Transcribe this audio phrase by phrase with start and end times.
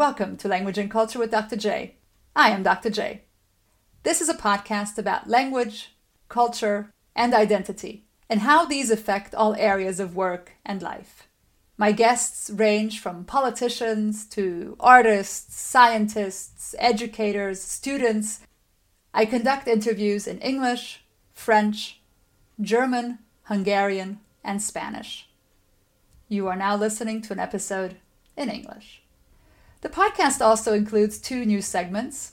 [0.00, 1.56] Welcome to Language and Culture with Dr.
[1.56, 1.96] J.
[2.34, 2.88] I am Dr.
[2.88, 3.24] J.
[4.02, 5.94] This is a podcast about language,
[6.30, 11.28] culture, and identity, and how these affect all areas of work and life.
[11.76, 18.40] My guests range from politicians to artists, scientists, educators, students.
[19.12, 21.04] I conduct interviews in English,
[21.34, 22.00] French,
[22.58, 25.28] German, Hungarian, and Spanish.
[26.26, 27.96] You are now listening to an episode
[28.34, 28.99] in English.
[29.80, 32.32] The podcast also includes two new segments.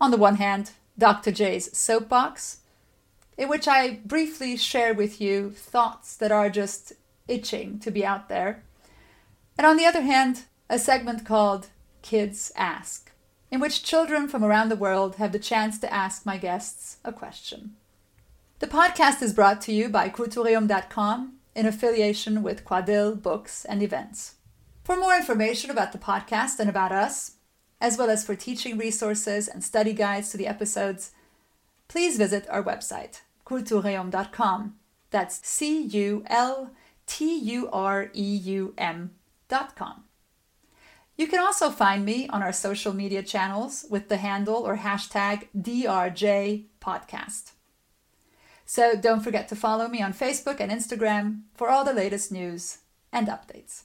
[0.00, 1.32] On the one hand, Dr.
[1.32, 2.58] J's Soapbox,
[3.36, 6.92] in which I briefly share with you thoughts that are just
[7.26, 8.62] itching to be out there.
[9.56, 11.68] And on the other hand, a segment called
[12.02, 13.10] Kids Ask,
[13.50, 17.12] in which children from around the world have the chance to ask my guests a
[17.12, 17.76] question.
[18.60, 24.36] The podcast is brought to you by Cultureum.com in affiliation with Quadil Books and Events.
[24.82, 27.36] For more information about the podcast and about us,
[27.80, 31.12] as well as for teaching resources and study guides to the episodes,
[31.86, 34.74] please visit our website, cultureum.com.
[35.10, 36.72] That's C U L
[37.06, 40.04] T U R E U M.com.
[41.16, 45.48] You can also find me on our social media channels with the handle or hashtag
[45.56, 47.52] DRJ Podcast.
[48.64, 52.78] So don't forget to follow me on Facebook and Instagram for all the latest news
[53.12, 53.82] and updates.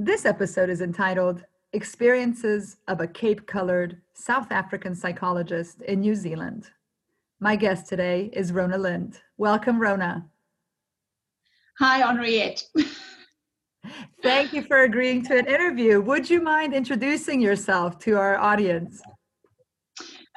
[0.00, 6.68] This episode is entitled Experiences of a Cape Colored South African Psychologist in New Zealand.
[7.38, 9.20] My guest today is Rona Linde.
[9.36, 10.26] Welcome, Rona.
[11.78, 12.64] Hi, Henriette.
[14.20, 16.00] Thank you for agreeing to an interview.
[16.00, 19.00] Would you mind introducing yourself to our audience?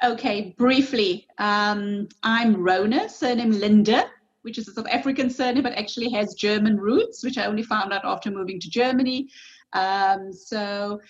[0.04, 1.26] Okay, briefly.
[1.38, 4.04] Um, I'm Rona, surname Linde,
[4.42, 7.92] which is a South African surname but actually has German roots, which I only found
[7.92, 9.28] out after moving to Germany.
[9.72, 11.00] Um, so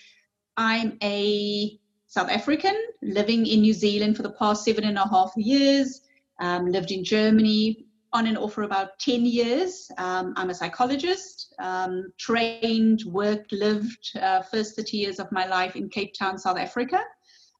[0.57, 5.31] I'm a South African living in New Zealand for the past seven and a half
[5.37, 6.01] years.
[6.39, 9.91] Um, lived in Germany on and off for about 10 years.
[9.97, 15.75] Um, I'm a psychologist, um, trained, worked, lived uh, first 30 years of my life
[15.75, 16.99] in Cape Town, South Africa.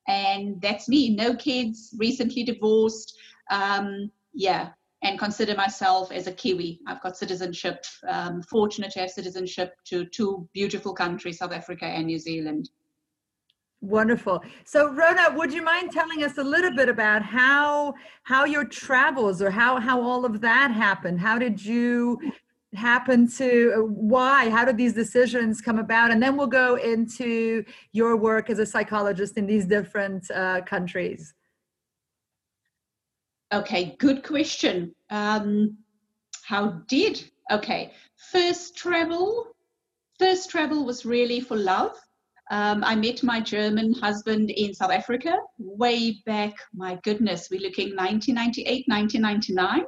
[0.07, 3.15] And that's me, no kids, recently divorced.
[3.51, 4.69] Um, yeah,
[5.01, 6.79] and consider myself as a Kiwi.
[6.87, 12.07] I've got citizenship, um, fortunate to have citizenship to two beautiful countries, South Africa and
[12.07, 12.69] New Zealand.
[13.81, 14.43] Wonderful.
[14.65, 17.93] So Rona, would you mind telling us a little bit about how
[18.23, 21.21] how your travels or how how all of that happened?
[21.21, 22.19] How did you
[22.75, 28.15] happen to why how did these decisions come about and then we'll go into your
[28.15, 31.33] work as a psychologist in these different uh, countries
[33.53, 35.77] okay good question um,
[36.43, 37.91] how did okay
[38.31, 39.47] first travel
[40.17, 41.95] first travel was really for love
[42.51, 47.95] um, I met my German husband in South Africa way back, my goodness, we're looking
[47.95, 49.85] 1998, 1999.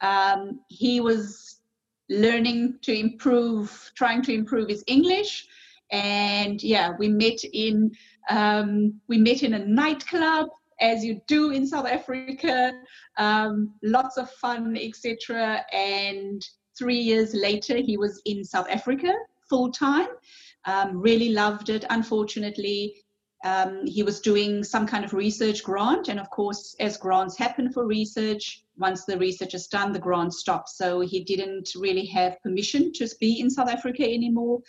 [0.00, 1.60] Um, he was
[2.08, 5.48] learning to improve, trying to improve his English.
[5.90, 7.92] And yeah, we met in
[8.30, 10.48] um, we met in a nightclub,
[10.82, 12.72] as you do in South Africa.
[13.16, 15.64] Um, lots of fun, etc.
[15.72, 16.44] And
[16.76, 19.14] three years later, he was in South Africa
[19.48, 20.08] full time.
[20.64, 21.84] Um, really loved it.
[21.88, 23.04] Unfortunately,
[23.44, 27.72] um, he was doing some kind of research grant, and of course, as grants happen
[27.72, 30.78] for research, once the research is done, the grant stops.
[30.78, 34.60] So he didn't really have permission to be in South Africa anymore.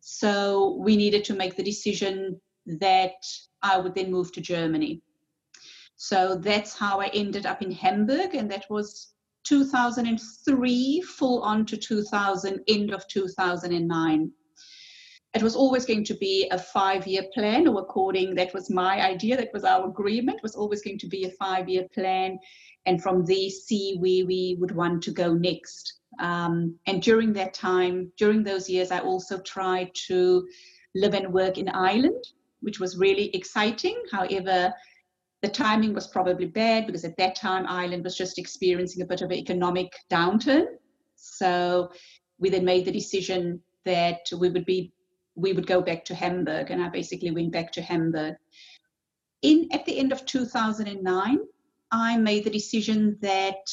[0.00, 3.14] So we needed to make the decision that
[3.62, 5.02] I would then move to Germany.
[5.96, 9.14] So that's how I ended up in Hamburg, and that was
[9.44, 14.32] 2003, full on to 2000, end of 2009
[15.36, 19.04] it was always going to be a five year plan or according that was my
[19.04, 22.38] idea that was our agreement was always going to be a five year plan
[22.86, 26.00] and from there see where we would want to go next.
[26.20, 30.48] Um, and during that time during those years i also tried to
[30.94, 32.24] live and work in ireland
[32.60, 33.96] which was really exciting.
[34.10, 34.72] However
[35.42, 39.22] the timing was probably bad because at that time ireland was just experiencing a bit
[39.22, 40.66] of an economic downturn
[41.16, 41.90] so
[42.38, 44.92] we then made the decision that we would be
[45.36, 48.36] we would go back to Hamburg, and I basically went back to Hamburg.
[49.42, 51.38] In at the end of 2009,
[51.92, 53.70] I made the decision that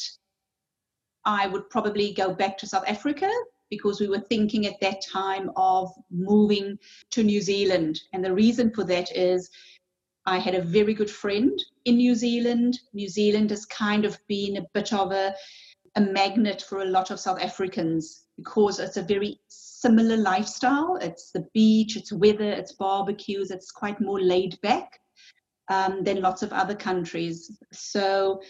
[1.24, 3.30] I would probably go back to South Africa
[3.70, 6.78] because we were thinking at that time of moving
[7.10, 7.98] to New Zealand.
[8.12, 9.50] And the reason for that is
[10.26, 12.78] I had a very good friend in New Zealand.
[12.92, 15.34] New Zealand has kind of been a bit of a
[15.96, 20.96] a magnet for a lot of South Africans because it's a very similar lifestyle.
[20.96, 24.98] It's the beach, it's weather, it's barbecues, it's quite more laid back
[25.68, 27.50] um, than lots of other countries.
[27.72, 28.42] So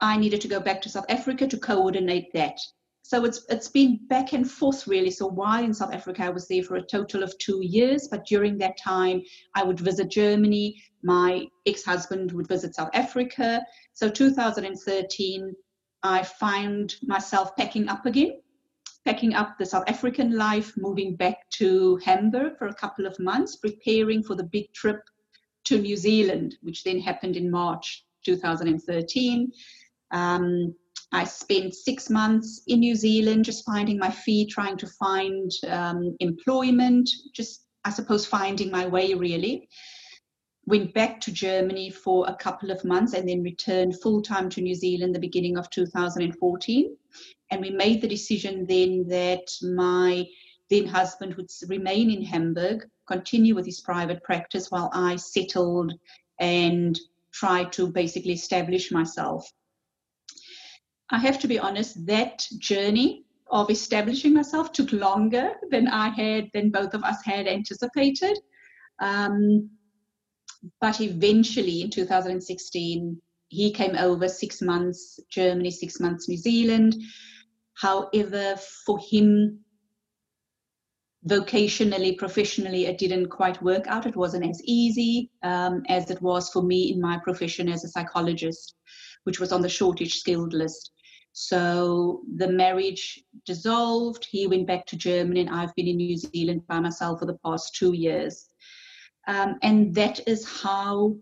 [0.00, 2.58] I needed to go back to South Africa to coordinate that.
[3.06, 5.10] So it's it's been back and forth really.
[5.10, 8.08] So while in South Africa, I was there for a total of two years.
[8.08, 9.20] But during that time,
[9.54, 10.82] I would visit Germany.
[11.02, 13.62] My ex-husband would visit South Africa.
[13.92, 15.54] So 2013,
[16.02, 18.40] I found myself packing up again,
[19.04, 23.56] packing up the South African life, moving back to Hamburg for a couple of months,
[23.56, 25.02] preparing for the big trip
[25.64, 29.52] to New Zealand, which then happened in March 2013.
[30.10, 30.74] Um,
[31.12, 36.16] I spent six months in New Zealand just finding my feet, trying to find um,
[36.20, 39.68] employment, just, I suppose, finding my way really.
[40.66, 44.62] Went back to Germany for a couple of months and then returned full time to
[44.62, 46.96] New Zealand the beginning of 2014.
[47.50, 50.26] And we made the decision then that my
[50.70, 55.92] then husband would remain in Hamburg, continue with his private practice while I settled
[56.40, 56.98] and
[57.32, 59.46] tried to basically establish myself.
[61.10, 66.48] I have to be honest, that journey of establishing myself took longer than I had,
[66.54, 68.38] than both of us had anticipated.
[69.00, 69.70] Um,
[70.80, 76.96] but eventually in 2016, he came over six months Germany, six months New Zealand.
[77.74, 79.60] However, for him,
[81.28, 84.06] vocationally, professionally, it didn't quite work out.
[84.06, 87.88] It wasn't as easy um, as it was for me in my profession as a
[87.88, 88.74] psychologist,
[89.24, 90.93] which was on the shortage skilled list.
[91.34, 94.24] So the marriage dissolved.
[94.24, 97.38] He went back to Germany, and I've been in New Zealand by myself for the
[97.44, 98.48] past two years.
[99.26, 101.16] Um, and that is how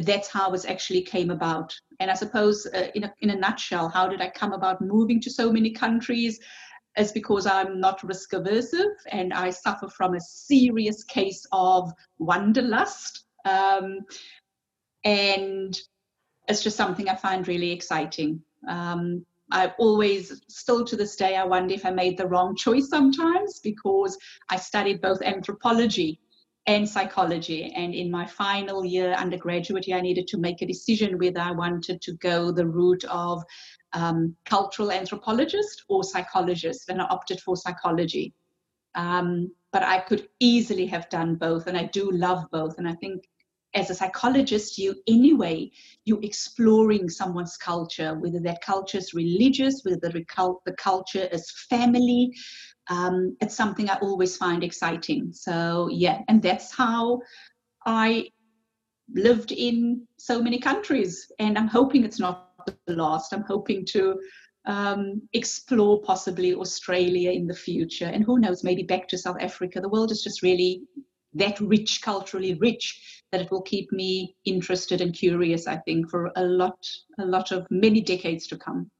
[0.00, 1.74] that's how it actually came about.
[2.00, 5.20] And I suppose, uh, in, a, in a nutshell, how did I come about moving
[5.22, 6.38] to so many countries?
[6.98, 13.24] is because I'm not risk aversive and I suffer from a serious case of wanderlust.
[13.46, 14.00] Um,
[15.02, 15.74] and
[16.48, 18.42] it's just something I find really exciting.
[18.68, 22.88] Um, I always, still to this day, I wonder if I made the wrong choice
[22.88, 24.16] sometimes because
[24.48, 26.20] I studied both anthropology
[26.66, 27.72] and psychology.
[27.76, 31.50] And in my final year undergraduate year, I needed to make a decision whether I
[31.50, 33.42] wanted to go the route of
[33.92, 38.32] um, cultural anthropologist or psychologist, and I opted for psychology.
[38.94, 42.78] Um, but I could easily have done both, and I do love both.
[42.78, 43.24] And I think
[43.74, 45.70] as a psychologist, you anyway
[46.04, 50.24] you exploring someone's culture, whether that culture is religious, whether the,
[50.66, 52.32] the culture is family.
[52.90, 55.32] Um, it's something I always find exciting.
[55.32, 57.20] So yeah, and that's how
[57.86, 58.28] I
[59.14, 62.50] lived in so many countries, and I'm hoping it's not
[62.86, 63.32] the last.
[63.32, 64.18] I'm hoping to
[64.66, 69.80] um, explore possibly Australia in the future, and who knows, maybe back to South Africa.
[69.80, 70.82] The world is just really
[71.34, 75.66] that rich, culturally rich, that it will keep me interested and curious.
[75.66, 76.78] I think for a lot,
[77.18, 78.90] a lot of many decades to come.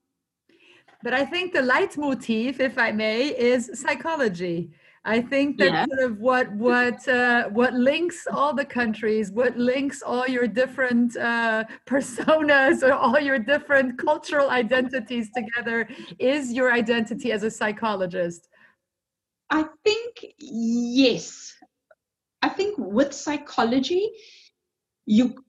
[1.02, 4.70] But I think the leitmotif, if I may, is psychology.
[5.04, 5.84] I think that's yeah.
[5.86, 11.16] sort of what what uh, what links all the countries, what links all your different
[11.16, 15.88] uh, personas or all your different cultural identities together
[16.20, 18.48] is your identity as a psychologist.
[19.50, 21.52] I think yes.
[22.42, 24.10] I think with psychology,
[25.06, 25.42] you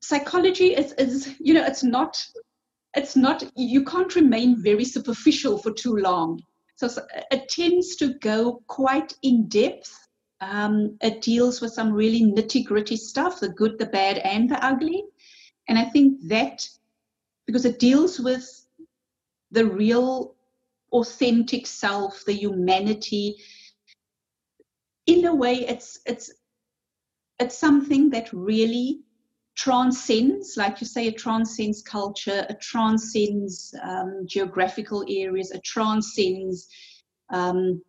[0.00, 2.24] psychology is is you know it's not
[2.94, 6.40] it's not you can't remain very superficial for too long
[6.88, 10.08] so, it tends to go quite in depth.
[10.40, 14.64] Um, it deals with some really nitty gritty stuff the good, the bad, and the
[14.64, 15.04] ugly.
[15.68, 16.66] And I think that
[17.44, 18.66] because it deals with
[19.50, 20.36] the real,
[20.90, 23.36] authentic self, the humanity,
[25.06, 26.32] in a way, it's, it's,
[27.38, 29.00] it's something that really
[29.56, 36.68] transcends, like you say, it transcends culture, it transcends um, geographical areas, it transcends,
[37.30, 37.82] um,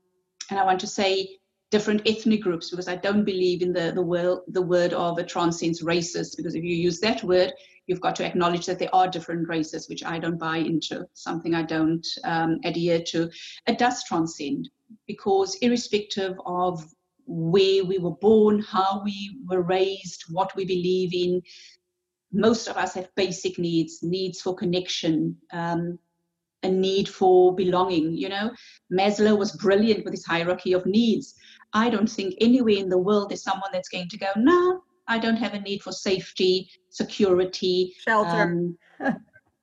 [0.50, 1.40] and I want to say
[1.72, 5.30] different ethnic groups because I don't believe in the the word the word of it
[5.30, 7.54] transcends races because if you use that word,
[7.88, 11.56] you've got to acknowledge that there are different races, which I don't buy into, something
[11.56, 13.30] I don't um, adhere to.
[13.68, 14.70] It does transcend
[15.08, 16.86] because irrespective of
[17.32, 21.42] where we were born, how we were raised, what we believe in.
[22.34, 25.98] Most of us have basic needs, needs for connection, um,
[26.64, 28.16] a need for belonging.
[28.18, 28.52] You know,
[28.92, 31.34] Maslow was brilliant with his hierarchy of needs.
[31.74, 35.18] I don't think anywhere in the world there's someone that's going to go, no, I
[35.18, 38.76] don't have a need for safety, security, shelter.
[39.00, 39.16] Um,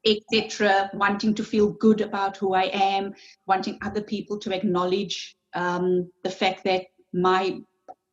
[0.06, 3.14] etc., wanting to feel good about who I am,
[3.46, 7.60] wanting other people to acknowledge um, the fact that my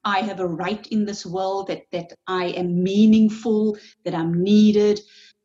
[0.03, 4.99] I have a right in this world, that that I am meaningful, that I'm needed,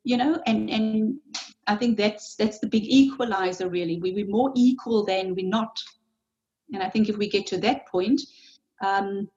[0.05, 1.19] you know, and and
[1.67, 3.99] I think that's that's the big equalizer really.
[3.99, 5.77] We we're more equal than we're not.
[6.73, 8.21] And I think if we get to that point,
[8.85, 9.29] um,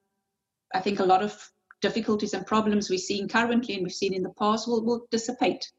[0.74, 4.22] I think a lot of difficulties and problems we're seeing currently and we've seen in
[4.22, 5.70] the past will, will dissipate.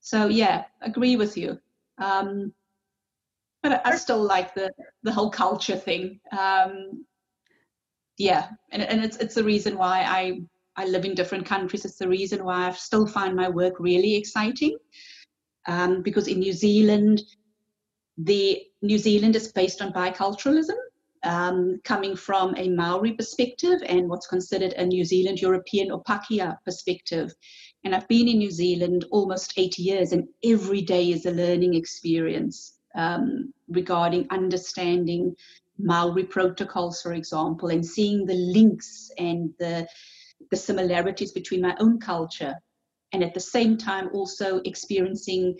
[0.00, 1.58] So yeah, agree with you.
[1.98, 2.52] Um,
[3.62, 4.70] but I still like the
[5.02, 6.20] the whole culture thing.
[6.32, 7.04] Um,
[8.20, 10.42] yeah, and, and it's it's the reason why I
[10.76, 11.86] I live in different countries.
[11.86, 14.76] It's the reason why I still find my work really exciting.
[15.66, 17.22] Um, because in New Zealand,
[18.18, 20.76] the New Zealand is based on biculturalism,
[21.22, 26.58] um, coming from a Maori perspective and what's considered a New Zealand European or Pakeha
[26.62, 27.32] perspective.
[27.84, 31.72] And I've been in New Zealand almost eight years, and every day is a learning
[31.72, 35.34] experience um, regarding understanding
[35.82, 39.86] Maori protocols, for example, and seeing the links and the,
[40.50, 42.54] the similarities between my own culture,
[43.12, 45.58] and at the same time also experiencing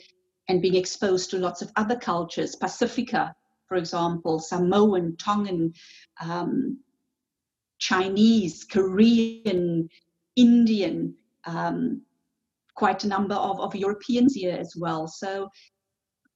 [0.49, 3.35] and being exposed to lots of other cultures, Pacifica,
[3.67, 5.73] for example, Samoan, Tongan,
[6.21, 6.81] um,
[7.79, 9.89] Chinese, Korean,
[10.37, 11.15] Indian,
[11.47, 12.03] um,
[12.75, 15.07] quite a number of, of Europeans here as well.
[15.07, 15.49] So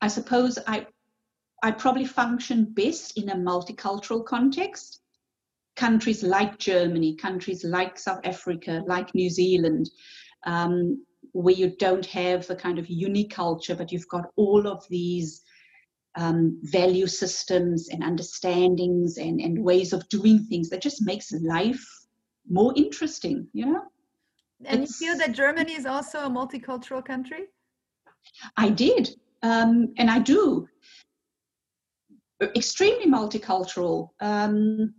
[0.01, 0.87] I suppose I,
[1.65, 5.01] I probably function best in a multicultural context.
[5.77, 9.89] Countries like Germany, countries like South Africa, like New Zealand,
[10.45, 11.03] um,
[11.33, 15.41] where you don't have the kind of uniculture, but you've got all of these
[16.17, 21.85] um, value systems and understandings and, and ways of doing things that just makes life
[22.47, 23.85] more interesting, you know?
[24.67, 27.47] And it's, you feel that Germany is also a multicultural country?
[28.59, 30.69] I did, um, and I do.
[32.55, 34.11] Extremely multicultural.
[34.21, 34.95] Um,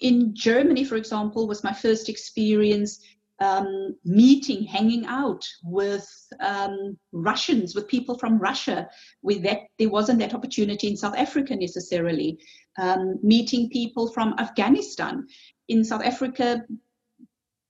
[0.00, 3.00] in Germany, for example, was my first experience
[3.40, 6.08] um, meeting, hanging out with
[6.40, 8.88] um, Russians, with people from Russia.
[9.22, 12.38] With that, there wasn't that opportunity in South Africa necessarily.
[12.78, 15.26] Um, meeting people from Afghanistan.
[15.68, 16.62] In South Africa,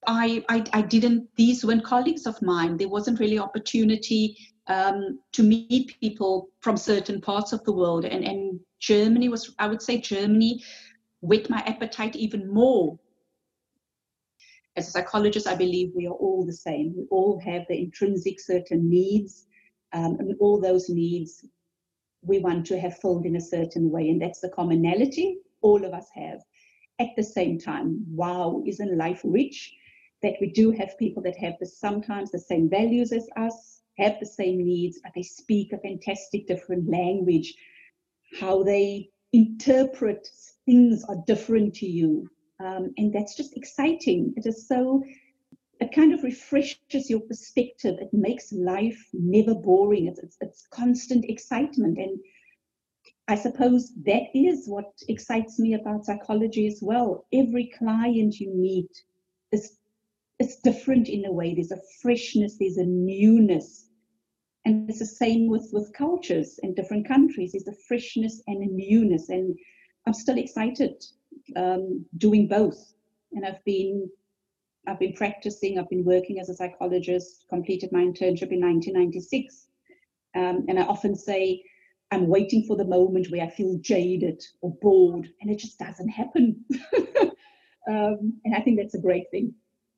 [0.06, 1.28] I, I, I, didn't.
[1.37, 2.76] These weren't colleagues of mine.
[2.76, 4.37] There wasn't really opportunity
[4.68, 8.04] um, to meet people from certain parts of the world.
[8.04, 10.62] And, and Germany was, I would say, Germany
[11.20, 12.99] whet my appetite even more
[14.76, 16.94] as a psychologist, I believe we are all the same.
[16.96, 19.46] We all have the intrinsic certain needs,
[19.92, 21.44] um, and all those needs
[22.23, 25.94] we want to have filled in a certain way, and that's the commonality all of
[25.94, 26.40] us have.
[26.99, 29.73] At the same time, wow, isn't life rich?
[30.23, 34.19] That we do have people that have the, sometimes the same values as us, have
[34.21, 37.55] the same needs, but they speak a fantastic different language.
[38.41, 40.29] How they interpret
[40.67, 44.33] things are different to you um, and that's just exciting.
[44.37, 45.03] It is so,
[45.81, 47.97] it kind of refreshes your perspective.
[48.00, 50.07] It makes life never boring.
[50.07, 51.99] It's, it's, it's constant excitement.
[51.99, 52.19] And
[53.29, 57.26] I suppose that is what excites me about psychology as well.
[57.33, 58.91] Every client you meet
[59.53, 59.76] is,
[60.38, 61.55] is different in a way.
[61.55, 63.86] There's a freshness, there's a newness.
[64.66, 67.52] And it's the same with, with cultures in different countries.
[67.52, 69.28] There's a freshness and a newness.
[69.28, 69.56] And
[70.06, 71.04] I'm still excited
[71.54, 72.92] um, doing both.
[73.32, 74.11] And I've been
[74.88, 79.66] I've been practicing, I've been working as a psychologist, completed my internship in 1996.
[80.37, 81.62] Um, and I often say,
[82.12, 86.08] I'm waiting for the moment where I feel jaded or bored, and it just doesn't
[86.08, 86.64] happen.
[87.88, 89.54] um, and I think that's a great thing.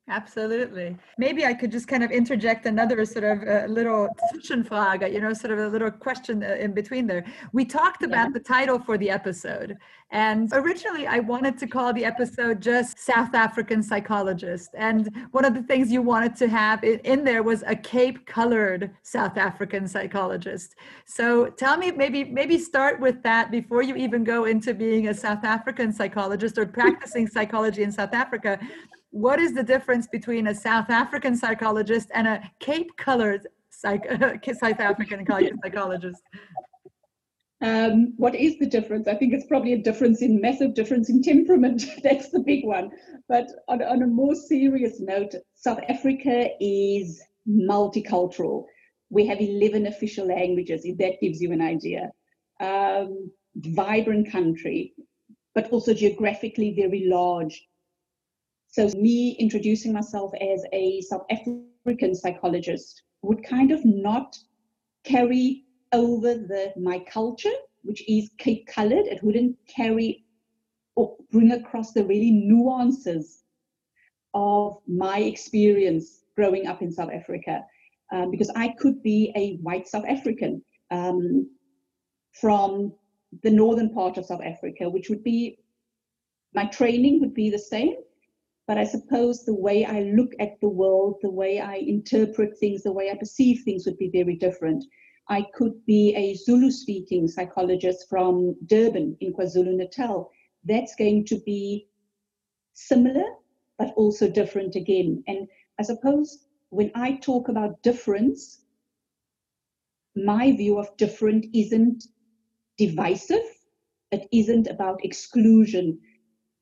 [0.09, 0.97] Absolutely.
[1.19, 5.33] Maybe I could just kind of interject another sort of uh, little Zwischenfrage, you know,
[5.33, 7.23] sort of a little question uh, in between there.
[7.53, 8.33] We talked about yeah.
[8.33, 9.77] the title for the episode,
[10.09, 14.71] and originally I wanted to call the episode just South African Psychologist.
[14.73, 18.89] And one of the things you wanted to have in there was a cape colored
[19.03, 20.75] South African psychologist.
[21.05, 25.13] So tell me, maybe, maybe start with that before you even go into being a
[25.13, 28.59] South African psychologist or practicing psychology in South Africa
[29.11, 34.09] what is the difference between a South African psychologist and a Cape colored psych-
[34.59, 35.25] South African
[35.63, 36.21] psychologist?
[37.61, 39.07] Um, what is the difference?
[39.07, 41.83] I think it's probably a difference in massive difference in temperament.
[42.03, 42.91] That's the big one.
[43.27, 48.65] But on, on, a more serious note, South Africa is multicultural.
[49.09, 52.11] We have 11 official languages, if that gives you an idea.
[52.61, 54.93] Um, vibrant country,
[55.53, 57.68] but also geographically very large.
[58.71, 64.37] So, me introducing myself as a South African psychologist would kind of not
[65.03, 69.07] carry over the my culture, which is Cape colored.
[69.07, 70.23] It wouldn't carry
[70.95, 73.43] or bring across the really nuances
[74.35, 77.65] of my experience growing up in South Africa.
[78.11, 81.49] Um, because I could be a white South African um,
[82.33, 82.93] from
[83.43, 85.57] the northern part of South Africa, which would be
[86.53, 87.95] my training would be the same,
[88.69, 92.83] but I suppose the way I look at the world, the way I interpret things,
[92.83, 94.85] the way I perceive things would be very different.
[95.27, 100.29] I could be a Zulu speaking psychologist from Durban in KwaZulu Natal.
[100.63, 101.87] That's going to be
[102.75, 103.23] similar,
[103.79, 105.23] but also different again.
[105.25, 105.47] And
[105.79, 108.65] I suppose when I talk about difference,
[110.15, 112.03] my view of different isn't
[112.77, 113.47] divisive,
[114.11, 115.99] it isn't about exclusion,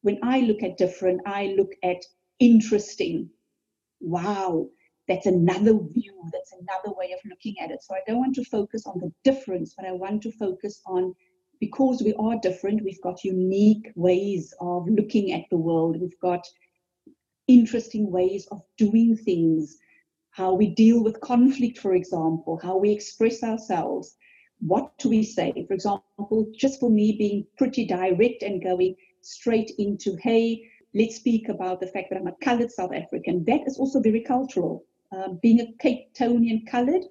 [0.07, 2.01] when I look at different, I look at
[2.39, 3.29] interesting.
[3.99, 4.69] Wow,
[5.09, 7.83] that's another view, that's another way of looking at it.
[7.83, 11.13] So I don't want to focus on the difference, but I want to focus on
[11.59, 16.47] because we are different, we've got unique ways of looking at the world, we've got
[17.49, 19.77] interesting ways of doing things,
[20.29, 24.15] how we deal with conflict, for example, how we express ourselves.
[24.59, 25.65] What do we say?
[25.67, 28.95] For example, just for me being pretty direct and going,
[29.27, 33.43] straight into, hey, let's speak about the fact that I'm a colored South African.
[33.45, 34.85] That is also very cultural.
[35.11, 37.03] Um, being a Cape Townian colored,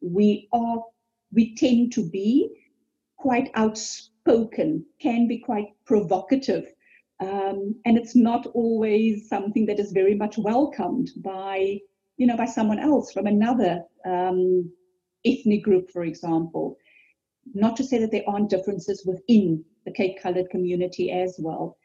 [0.00, 0.82] we are,
[1.32, 2.50] we tend to be
[3.16, 6.72] quite outspoken, can be quite provocative.
[7.20, 11.78] Um, and it's not always something that is very much welcomed by,
[12.16, 14.70] you know, by someone else from another um,
[15.24, 16.76] ethnic group, for example.
[17.54, 21.78] Not to say that there aren't differences within the Cape Coloured community as well.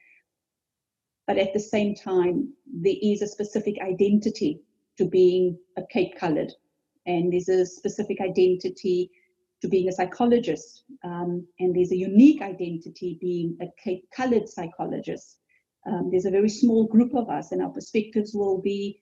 [1.27, 4.59] But at the same time, there is a specific identity
[4.97, 6.51] to being a Cape Coloured,
[7.05, 9.11] and there's a specific identity
[9.61, 15.37] to being a psychologist, um, and there's a unique identity being a Cape Coloured psychologist.
[15.87, 19.01] Um, there's a very small group of us, and our perspectives will be,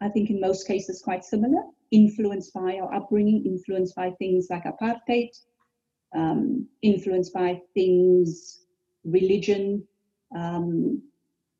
[0.00, 4.64] I think, in most cases, quite similar, influenced by our upbringing, influenced by things like
[4.64, 5.30] apartheid,
[6.14, 8.60] um, influenced by things,
[9.04, 9.86] religion,
[10.36, 11.02] um,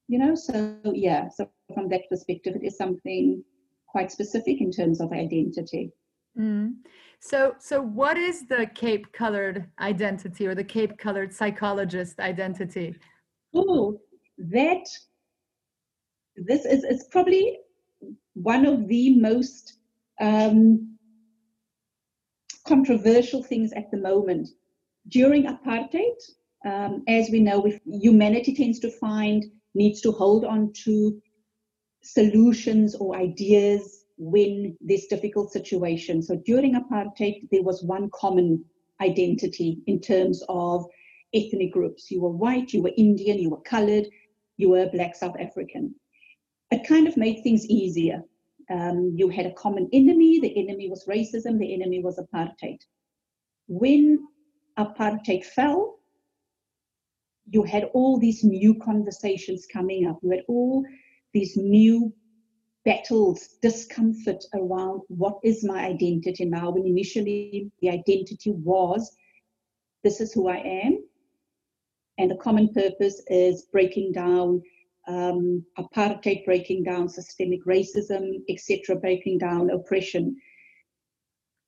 [0.09, 0.35] you know.
[0.35, 3.45] So yeah, so from that perspective, it is something
[3.89, 5.93] quite specific in terms of identity.
[6.39, 6.75] Mm.
[7.21, 12.95] So, so what is the Cape colored identity or the Cape colored psychologist identity?
[13.55, 14.01] Oh,
[14.39, 14.87] that
[16.37, 17.59] this is it's probably
[18.35, 19.75] one of the most
[20.21, 20.90] um,
[22.71, 24.49] controversial things at the moment.
[25.09, 26.21] During apartheid,
[26.65, 31.21] um, as we know, humanity tends to find, needs to hold on to
[32.03, 36.23] solutions or ideas when this difficult situation.
[36.23, 38.65] So during apartheid, there was one common
[39.01, 40.87] identity in terms of
[41.35, 42.09] ethnic groups.
[42.09, 44.07] You were white, you were Indian, you were colored,
[44.59, 45.93] you were black South African.
[46.71, 48.23] It kind of made things easier
[48.71, 50.41] um, you had a common enemy.
[50.41, 51.59] The enemy was racism.
[51.59, 52.79] The enemy was apartheid.
[53.67, 54.27] When
[54.79, 55.99] apartheid fell,
[57.51, 60.19] you had all these new conversations coming up.
[60.23, 60.85] You had all
[61.35, 62.13] these new
[62.85, 66.71] battles, discomfort around what is my identity now.
[66.71, 69.17] When initially the identity was,
[70.05, 71.05] this is who I am.
[72.19, 74.63] And the common purpose is breaking down
[75.09, 80.37] um, apartheid breaking down, systemic racism, etc., breaking down oppression.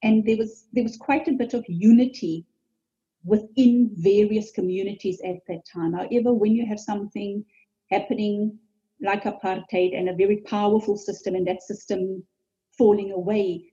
[0.02, 2.44] And there was there was quite a bit of unity
[3.24, 5.92] within various communities at that time.
[5.92, 7.44] However, when you have something
[7.90, 8.58] happening
[9.00, 12.24] like apartheid and a very powerful system and that system
[12.76, 13.72] falling away,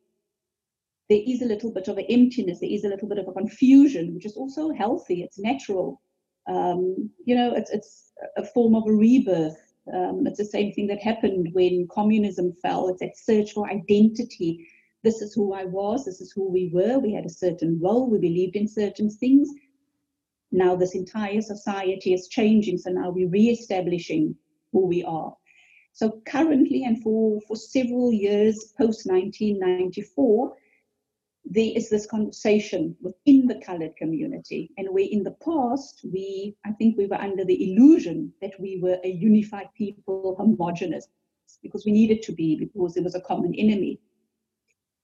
[1.09, 3.33] there is a little bit of an emptiness, there is a little bit of a
[3.33, 6.01] confusion, which is also healthy, it's natural.
[6.47, 9.57] Um, you know, it's, it's a form of a rebirth.
[9.93, 12.89] Um, it's the same thing that happened when communism fell.
[12.89, 14.67] It's that search for identity.
[15.03, 16.05] This is who I was.
[16.05, 16.99] This is who we were.
[16.99, 18.09] We had a certain role.
[18.09, 19.49] We believed in certain things.
[20.51, 22.79] Now this entire society is changing.
[22.79, 24.35] So now we're re-establishing
[24.71, 25.35] who we are.
[25.93, 30.55] So currently and for, for several years post 1994,
[31.45, 34.71] there is this conversation within the colored community.
[34.77, 38.79] And where in the past, we, I think we were under the illusion that we
[38.81, 41.07] were a unified people, homogenous,
[41.63, 43.99] because we needed to be, because there was a common enemy.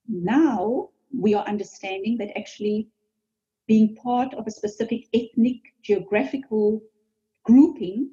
[0.08, 2.90] Now we are understanding that actually
[3.68, 6.82] being part of a specific ethnic, geographical
[7.44, 8.12] grouping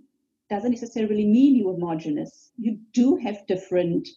[0.49, 2.53] doesn't necessarily mean you're homogenous.
[2.57, 4.09] You do have different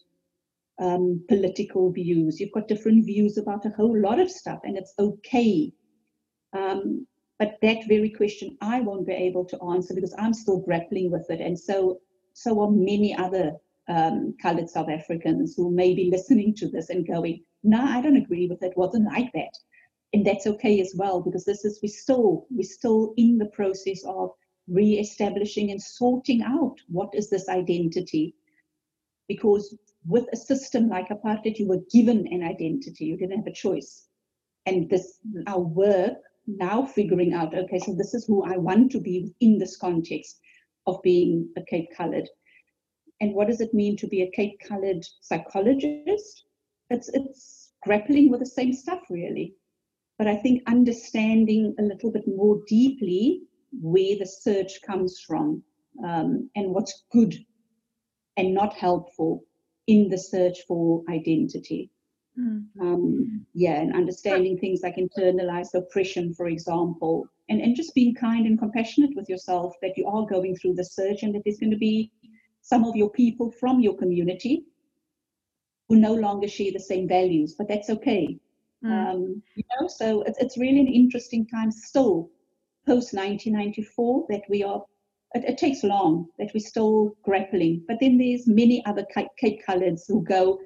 [0.78, 2.38] um, political views.
[2.38, 5.72] You've got different views about a whole lot of stuff, and it's okay.
[6.52, 7.06] Um,
[7.38, 11.28] but that very question I won't be able to answer because I'm still grappling with
[11.30, 12.00] it, and so
[12.32, 13.52] so are many other
[13.88, 18.16] um, colored South Africans who may be listening to this and going, "No, I don't
[18.16, 18.76] agree with it.
[18.76, 19.52] Wasn't like that,"
[20.12, 24.02] and that's okay as well because this is we still we still in the process
[24.04, 24.30] of
[24.68, 28.34] re-establishing and sorting out what is this identity
[29.28, 33.06] because with a system like apartheid, you were given an identity.
[33.06, 34.06] You didn't have a choice.
[34.66, 36.14] And this, our work
[36.46, 40.38] now figuring out, okay, so this is who I want to be in this context
[40.86, 42.28] of being a Cape Colored.
[43.20, 46.44] And what does it mean to be a Cape Colored psychologist?
[46.90, 49.54] It's, it's grappling with the same stuff, really.
[50.18, 53.42] But I think understanding a little bit more deeply
[53.72, 55.62] where the search comes from
[56.04, 57.34] um, and what's good
[58.36, 59.45] and not helpful
[59.86, 61.90] in the search for identity.
[62.38, 62.80] Mm-hmm.
[62.80, 68.46] Um, yeah, and understanding things like internalized oppression, for example, and, and just being kind
[68.46, 71.70] and compassionate with yourself that you are going through the search and that there's going
[71.70, 72.10] to be
[72.60, 74.64] some of your people from your community
[75.88, 78.38] who no longer share the same values, but that's okay.
[78.84, 78.90] Mm.
[78.90, 82.28] Um, you know, so it's, it's really an interesting time still
[82.86, 84.84] post 1994 that we are
[85.34, 87.84] it, it, takes long that we're still grappling.
[87.86, 89.04] But then there's many other
[89.38, 90.60] Cape Coloreds who go,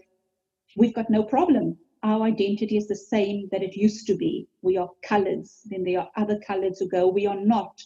[0.77, 1.77] we've got no problem.
[2.03, 4.49] Our identity is the same that it used to be.
[4.63, 5.61] We are coloreds.
[5.67, 7.83] Then there are other coloreds who go, we are not.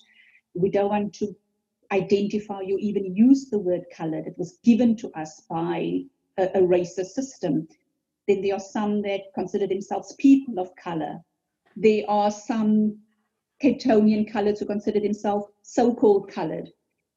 [0.55, 1.35] We don't want to
[1.91, 4.27] identify you even use the word colored.
[4.27, 6.03] It was given to us by
[6.39, 7.67] a, a racist system.
[8.29, 11.21] Then there are some that consider themselves people of color.
[11.77, 12.99] There are some
[13.65, 16.69] Cape Townian coloreds who consider themselves so-called colored.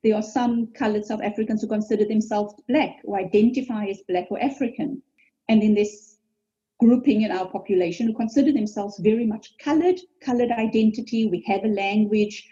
[0.01, 4.41] There are some colored South Africans who consider themselves black or identify as black or
[4.41, 5.03] African.
[5.49, 6.19] And in this
[6.79, 11.27] grouping in our population who consider themselves very much colored, colored identity.
[11.27, 12.47] We have a language,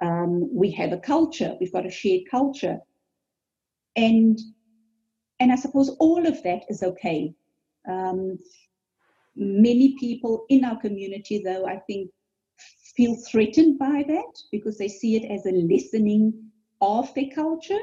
[0.00, 2.78] um, we have a culture, we've got a shared culture.
[3.94, 4.40] And
[5.38, 7.34] and I suppose all of that is okay.
[7.86, 8.38] Um,
[9.36, 12.08] many people in our community, though, I think
[12.96, 16.32] feel threatened by that because they see it as a lessening
[16.80, 17.78] of their culture.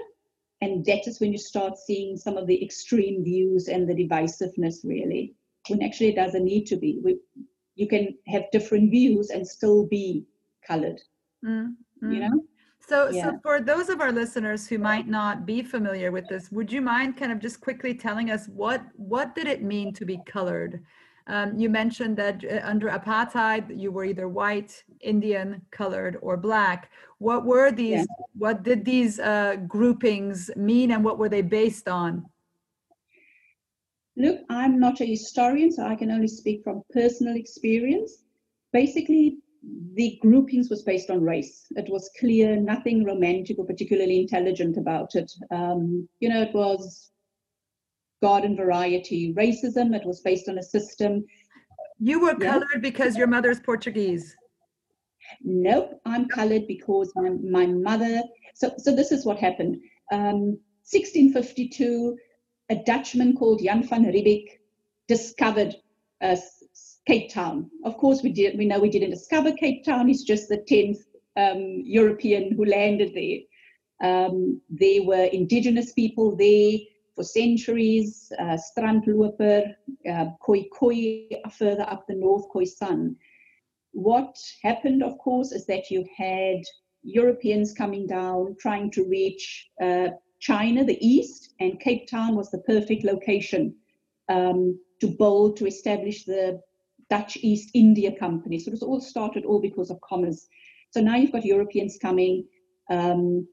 [0.62, 4.84] And that is when you start seeing some of the extreme views and the divisiveness,
[4.84, 5.36] really,
[5.68, 7.00] when actually it doesn't need to be.
[7.04, 7.18] We,
[7.76, 10.26] you can have different views and still be
[10.66, 11.02] colored,
[11.44, 12.12] mm-hmm.
[12.12, 12.44] you know?
[12.88, 13.32] So, yeah.
[13.32, 16.82] so for those of our listeners who might not be familiar with this, would you
[16.82, 20.84] mind kind of just quickly telling us what what did it mean to be colored?
[21.28, 26.92] Um, you mentioned that uh, under apartheid, you were either white, Indian, colored, or black.
[27.20, 28.00] What were these?
[28.00, 28.06] Yeah.
[28.38, 32.26] What did these uh, groupings mean, and what were they based on?
[34.18, 38.24] Look, I'm not a historian, so I can only speak from personal experience.
[38.74, 39.38] Basically,
[39.94, 41.68] the groupings was based on race.
[41.76, 45.32] It was clear, nothing romantic or particularly intelligent about it.
[45.52, 47.12] Um, you know, it was
[48.22, 49.96] garden variety racism.
[49.96, 51.26] It was based on a system.
[52.00, 52.52] You were yeah.
[52.52, 54.36] colored because your mother's Portuguese.
[55.44, 58.22] Nope, I'm colored because my, my mother.
[58.56, 59.78] So, so this is what happened.
[60.12, 60.58] Um,
[60.90, 62.18] 1652,
[62.70, 64.46] a Dutchman called Jan van Riebeeck
[65.08, 65.76] discovered
[66.22, 66.36] uh,
[67.08, 67.70] Cape Town.
[67.86, 68.58] Of course, we did.
[68.58, 70.08] We know we didn't discover Cape Town.
[70.08, 71.00] He's just the tenth
[71.38, 73.40] um, European who landed there.
[74.04, 76.80] Um, there were indigenous people there
[77.16, 79.74] for centuries, uh, Strandloper,
[80.10, 83.16] uh, Khoi Khoi further up the north, Khoisan.
[83.92, 86.62] What happened, of course, is that you had
[87.04, 92.60] Europeans coming down trying to reach uh, China, the east, and Cape Town was the
[92.60, 93.76] perfect location
[94.30, 96.62] um, to build, to establish the
[97.10, 98.58] Dutch East India Company.
[98.58, 100.48] So it was all started all because of commerce.
[100.92, 102.46] So now you've got Europeans coming,
[102.90, 103.48] um,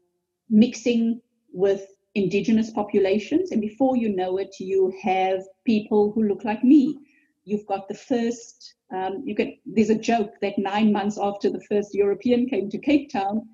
[0.48, 1.20] mixing
[1.52, 1.86] with
[2.18, 3.50] indigenous populations.
[3.50, 6.98] And before you know it, you have people who look like me.
[7.44, 11.62] You've got the first, um, you get, there's a joke that nine months after the
[11.62, 13.48] first European came to Cape Town,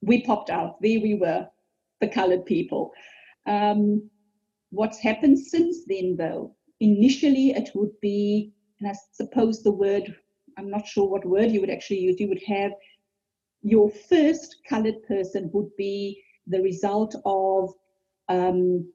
[0.00, 0.80] we popped out.
[0.80, 1.46] There we were,
[2.00, 2.92] the colored people.
[3.46, 4.10] Um,
[4.70, 6.56] what's happened since then, though?
[6.80, 10.16] Initially, it would be, and I suppose the word,
[10.58, 12.72] I'm not sure what word you would actually use, you would have
[13.62, 17.70] your first colored person would be the result of
[18.28, 18.90] um,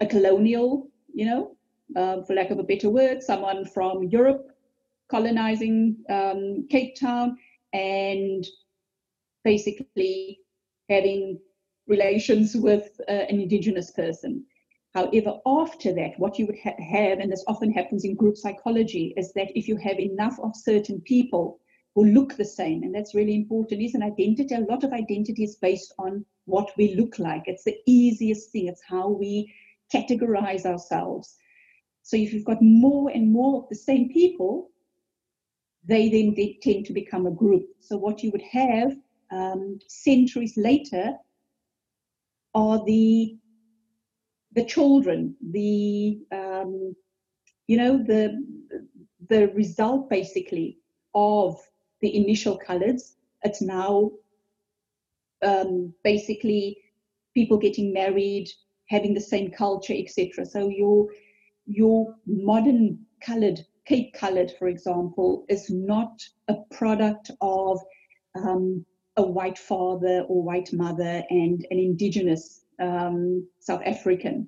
[0.00, 1.56] a colonial, you know,
[1.96, 4.52] uh, for lack of a better word, someone from Europe
[5.08, 7.36] colonizing um, Cape Town
[7.72, 8.46] and
[9.42, 10.38] basically
[10.88, 11.38] having
[11.86, 14.44] relations with uh, an indigenous person.
[14.94, 19.14] However, after that, what you would ha- have, and this often happens in group psychology,
[19.16, 21.60] is that if you have enough of certain people
[21.94, 24.54] who look the same, and that's really important, is an identity.
[24.54, 27.44] A lot of identity is based on what we look like.
[27.46, 29.52] It's the easiest thing, it's how we
[29.92, 31.36] categorize ourselves.
[32.02, 34.70] So if you've got more and more of the same people,
[35.84, 37.66] they then they tend to become a group.
[37.80, 38.96] So what you would have
[39.30, 41.14] um, centuries later
[42.54, 43.36] are the
[44.52, 46.94] the children, the um,
[47.66, 48.42] you know the
[49.28, 50.78] the result basically
[51.14, 51.60] of
[52.00, 53.16] the initial colors.
[53.42, 54.10] It's now
[55.44, 56.78] um, basically
[57.34, 58.48] people getting married,
[58.88, 60.46] having the same culture, etc.
[60.46, 61.08] So your
[61.66, 67.80] your modern colored Cape colored, for example, is not a product of
[68.34, 68.84] um,
[69.16, 74.46] a white father or white mother and an indigenous um, South African.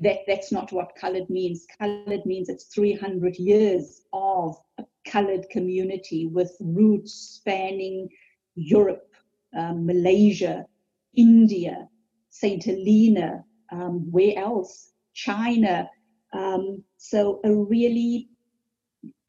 [0.00, 1.66] That, that's not what colored means.
[1.76, 8.08] Colored means it's 300 years of a colored community with roots spanning
[8.54, 9.14] Europe,
[9.56, 10.66] um, Malaysia,
[11.14, 11.88] India,
[12.30, 12.64] St.
[12.64, 14.92] Helena, um, where else?
[15.14, 15.88] China.
[16.32, 18.28] Um, so a really,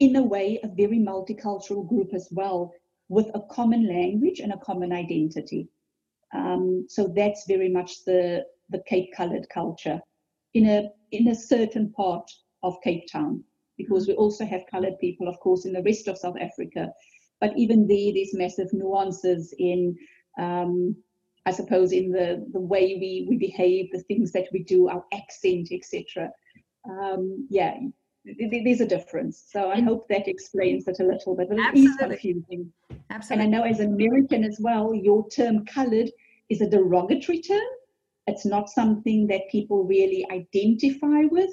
[0.00, 2.72] in a way, a very multicultural group as well
[3.08, 5.68] with a common language and a common identity.
[6.34, 10.00] Um, so that's very much the, the Cape colored culture
[10.54, 12.30] in a, in a certain part
[12.62, 13.44] of Cape Town,
[13.76, 16.90] because we also have colored people, of course, in the rest of South Africa.
[17.40, 19.96] But even there, there's massive nuances in,
[20.38, 20.96] um,
[21.46, 25.04] I suppose, in the, the way we, we behave, the things that we do, our
[25.12, 26.30] accent, etc.
[26.88, 27.74] Um, yeah,
[28.24, 29.44] there's a difference.
[29.50, 31.48] So I hope that explains it a little bit.
[31.48, 32.72] But it is confusing.
[33.10, 33.44] Absolutely.
[33.44, 36.10] And I know as American as well, your term colored
[36.48, 37.60] is a derogatory term.
[38.26, 41.50] It's not something that people really identify with.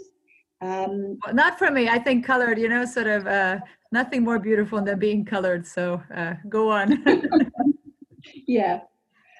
[0.61, 1.89] Um, well, not for me.
[1.89, 3.59] I think colored, you know, sort of uh,
[3.91, 5.65] nothing more beautiful than being colored.
[5.65, 7.03] So uh, go on.
[8.47, 8.81] yeah.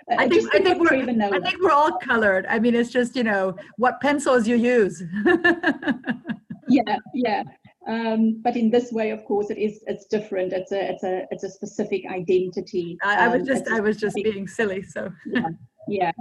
[0.10, 1.22] I think, I, think we're, even.
[1.22, 2.46] I think we're all colored.
[2.50, 5.02] I mean, it's just, you know, what pencils you use.
[6.68, 7.44] yeah, yeah.
[7.88, 10.54] Um, but in this way, of course, it is it's different.
[10.54, 12.98] It's a it's a it's a specific identity.
[13.04, 14.84] I, I was um, just I was just being silly.
[14.84, 15.48] So yeah,
[15.88, 16.12] yeah.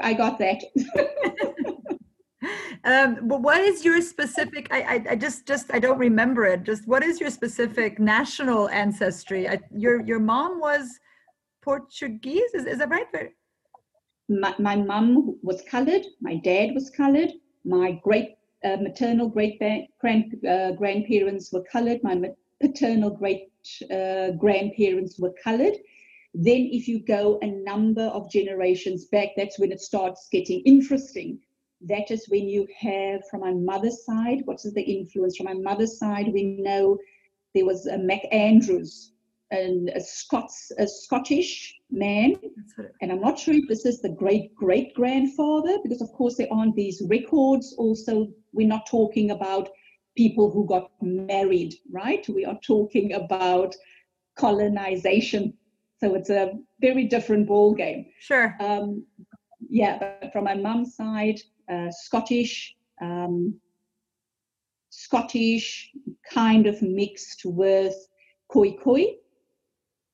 [0.00, 0.62] I got that.
[2.84, 4.68] um, but what is your specific?
[4.70, 6.64] I, I, I just just I don't remember it.
[6.64, 9.48] Just what is your specific national ancestry?
[9.48, 10.98] I, your your mom was
[11.62, 12.54] Portuguese.
[12.54, 13.06] Is is that right?
[14.28, 16.02] My my mom was colored.
[16.20, 17.30] My dad was colored.
[17.64, 19.58] My great uh, maternal great
[20.00, 22.00] grand, uh, grandparents were colored.
[22.02, 22.20] My
[22.60, 23.50] paternal great
[23.90, 25.74] uh, grandparents were colored.
[26.34, 31.38] Then, if you go a number of generations back, that's when it starts getting interesting.
[31.88, 35.36] That is when you have from my mother's side, what is the influence?
[35.36, 36.98] From my mother's side, we know
[37.54, 39.12] there was a Mac Andrews,
[39.52, 42.36] and a Scots, a Scottish man,
[43.00, 46.48] and I'm not sure if this is the great great grandfather, because of course there
[46.50, 47.74] aren't these records.
[47.76, 49.68] Also, we're not talking about
[50.16, 52.26] people who got married, right?
[52.28, 53.74] We are talking about
[54.36, 55.54] colonization.
[56.00, 58.06] So it's a very different ball game.
[58.18, 58.56] Sure.
[58.58, 59.04] Um,
[59.72, 61.40] yeah, but from my mum's side,
[61.72, 63.58] uh, Scottish, um,
[64.90, 65.90] Scottish,
[66.30, 67.94] kind of mixed with
[68.52, 69.14] Khoikhoi,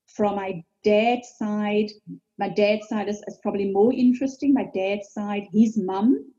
[0.07, 1.91] from my dad's side,
[2.39, 4.55] my dad's side is, is probably more interesting.
[4.55, 6.33] My dad's side, his mum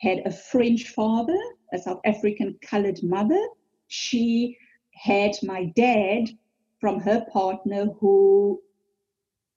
[0.00, 1.38] had a French father,
[1.74, 3.46] a South African colored mother.
[3.88, 4.56] She
[4.94, 6.30] had my dad
[6.80, 8.62] from her partner who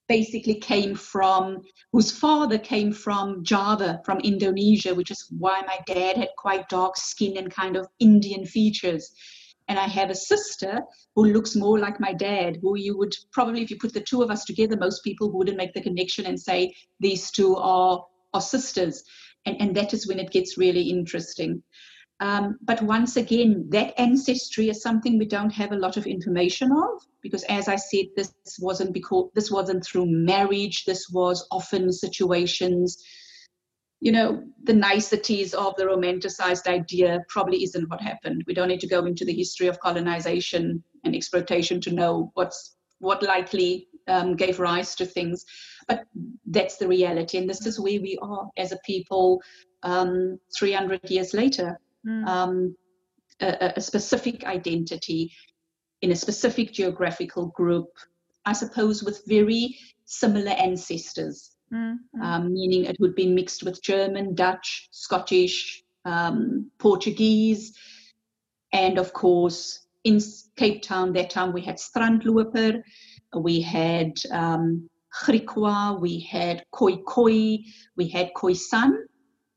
[0.08, 6.18] basically came from whose father came from Java, from Indonesia, which is why my dad
[6.18, 9.12] had quite dark skin and kind of Indian features
[9.68, 10.82] and I have a sister
[11.16, 14.22] who looks more like my dad, who you would probably, if you put the two
[14.22, 18.04] of us together, most people wouldn't make the connection and say these two are,
[18.40, 19.04] sisters.
[19.48, 21.64] And, and that is when it gets really interesting.
[22.20, 26.72] Um, but once again, that ancestry is something we don't have a lot of information
[26.72, 30.86] of because, as I said, this wasn't because this wasn't through marriage.
[30.86, 33.04] This was often situations
[34.00, 38.44] you know, the niceties of the romanticized idea probably isn't what happened.
[38.46, 42.76] We don't need to go into the history of colonization and exploitation to know what's
[43.00, 45.46] what likely um, gave rise to things.
[45.88, 46.04] But
[46.46, 49.42] that's the reality, and this is where we are as a people
[49.84, 51.80] um, 300 years later.
[52.08, 52.28] Mm.
[52.28, 52.76] Um,
[53.42, 55.32] a, a specific identity
[56.02, 57.90] in a specific geographical group,
[58.46, 62.22] I suppose, with very similar ancestors mm-hmm.
[62.22, 67.74] um, meaning it would be mixed with German, Dutch, Scottish, um, Portuguese,
[68.74, 70.20] and of course in
[70.56, 72.82] Cape Town that time we had Strandloper,
[73.36, 74.90] we had um,
[76.00, 77.58] we had Khoi Khoi,
[77.96, 78.94] we had Khoisan.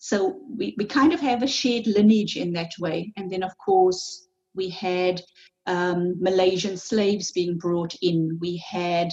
[0.03, 3.13] So we, we kind of have a shared lineage in that way.
[3.19, 5.21] And then, of course, we had
[5.67, 8.39] um, Malaysian slaves being brought in.
[8.41, 9.11] We had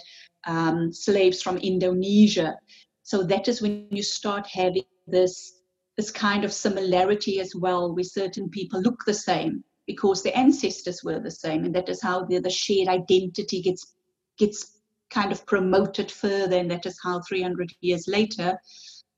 [0.48, 2.56] um, slaves from Indonesia.
[3.04, 5.54] So that is when you start having this
[5.98, 11.04] this kind of similarity as well, where certain people look the same because their ancestors
[11.04, 13.96] were the same, and that is how the, the shared identity gets
[14.38, 18.58] gets kind of promoted further, and that is how 300 years later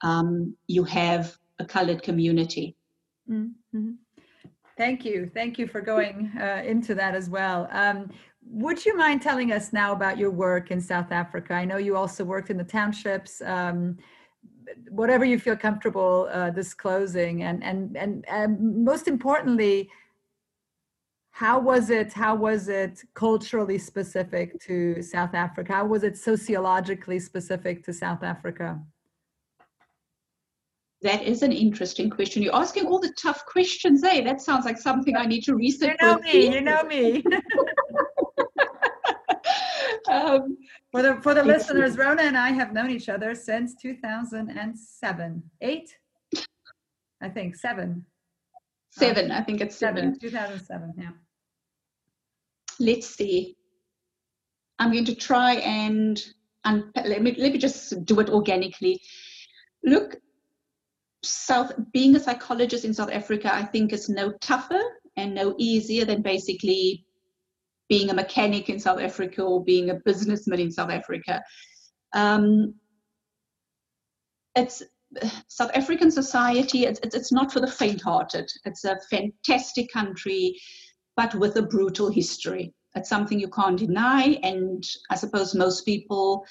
[0.01, 2.75] um, you have a colored community.
[3.29, 3.91] Mm-hmm.
[4.77, 5.29] Thank you.
[5.33, 7.67] Thank you for going uh, into that as well.
[7.71, 8.09] Um,
[8.49, 11.53] would you mind telling us now about your work in South Africa?
[11.53, 13.41] I know you also worked in the townships.
[13.41, 13.97] Um,
[14.89, 19.89] whatever you feel comfortable uh, disclosing, and, and and and most importantly,
[21.31, 22.13] how was it?
[22.13, 25.73] How was it culturally specific to South Africa?
[25.73, 28.79] How was it sociologically specific to South Africa?
[31.01, 32.43] That is an interesting question.
[32.43, 34.21] You're asking all the tough questions, eh?
[34.21, 35.95] That sounds like something I need to research.
[36.01, 36.53] You know me.
[36.53, 37.23] You know me.
[40.09, 40.57] um,
[40.91, 45.97] for the for the listeners, Rona and I have known each other since 2007, eight,
[47.21, 48.05] I think seven.
[48.91, 50.17] Seven, I think it's seven.
[50.19, 51.09] 2007, yeah.
[52.79, 53.55] Let's see.
[54.79, 56.21] I'm going to try and
[56.65, 59.01] and let me let me just do it organically.
[59.83, 60.17] Look,
[61.23, 64.81] South being a psychologist in South Africa, I think is no tougher
[65.17, 67.05] and no easier than basically
[67.89, 71.41] being a mechanic in South Africa or being a businessman in South Africa.
[72.13, 72.75] Um,
[74.55, 74.83] it's
[75.47, 76.85] South African society.
[76.85, 78.47] It's, it's not for the faint-hearted.
[78.65, 80.59] It's a fantastic country,
[81.17, 82.73] but with a brutal history.
[82.95, 86.45] It's something you can't deny, and I suppose most people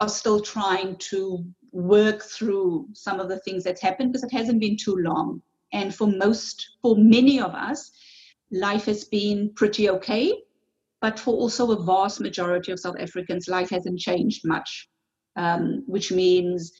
[0.00, 4.60] are still trying to work through some of the things that's happened because it hasn't
[4.60, 5.42] been too long.
[5.72, 7.90] And for most, for many of us,
[8.50, 10.34] life has been pretty okay.
[11.00, 14.88] But for also a vast majority of South Africans, life hasn't changed much,
[15.36, 16.72] um, which means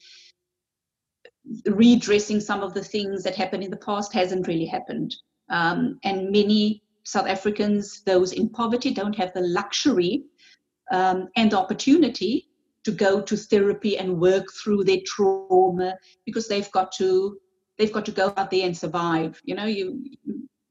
[1.66, 5.16] redressing some of the things that happened in the past hasn't really happened.
[5.50, 10.24] Um, and many South Africans, those in poverty, don't have the luxury
[10.92, 12.48] um, and opportunity
[12.84, 17.38] to go to therapy and work through their trauma because they've got to
[17.78, 19.40] they've got to go out there and survive.
[19.44, 20.04] You know you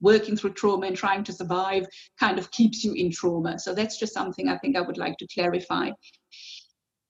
[0.01, 1.85] working through trauma and trying to survive
[2.19, 3.59] kind of keeps you in trauma.
[3.59, 5.91] So that's just something i think i would like to clarify.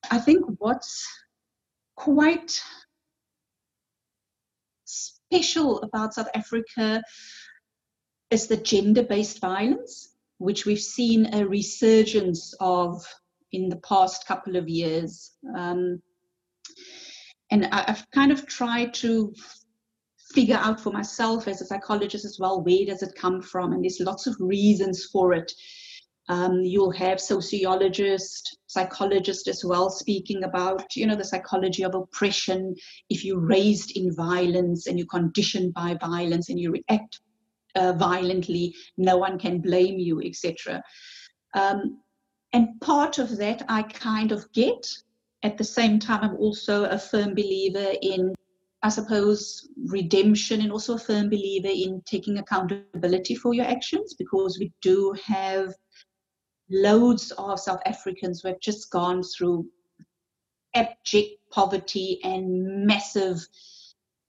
[0.09, 1.07] I think what's
[1.95, 2.61] quite
[4.85, 7.01] special about south africa
[8.29, 10.11] is the gender-based violence
[10.41, 13.05] which we've seen a resurgence of
[13.51, 15.31] in the past couple of years.
[15.57, 16.01] Um,
[17.51, 19.33] and I, have kind of tried to
[20.33, 23.73] figure out for myself as a psychologist as well where does it come from?
[23.73, 25.51] And there's lots of reasons for it.
[26.29, 32.75] Um, you'll have sociologists psychologists as well speaking about you know the psychology of oppression.
[33.09, 37.19] If you're raised in violence and you're conditioned by violence and you react
[37.75, 40.81] uh, violently no one can blame you etc
[41.53, 41.99] um,
[42.53, 44.87] and part of that I kind of get.
[45.43, 48.35] At the same time, I'm also a firm believer in,
[48.83, 54.59] I suppose, redemption and also a firm believer in taking accountability for your actions because
[54.59, 55.73] we do have
[56.69, 59.65] loads of South Africans who have just gone through
[60.75, 63.45] abject poverty and massive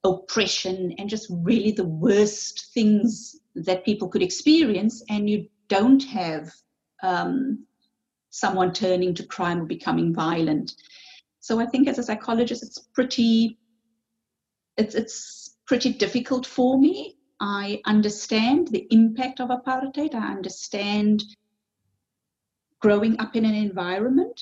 [0.04, 6.50] oppression and just really the worst things that people could experience, and you don't have
[7.02, 7.66] um,
[8.32, 10.72] someone turning to crime or becoming violent.
[11.40, 13.58] So I think as a psychologist, it's pretty,
[14.76, 17.18] it's, it's pretty difficult for me.
[17.40, 20.14] I understand the impact of apartheid.
[20.14, 21.22] I understand
[22.80, 24.40] growing up in an environment.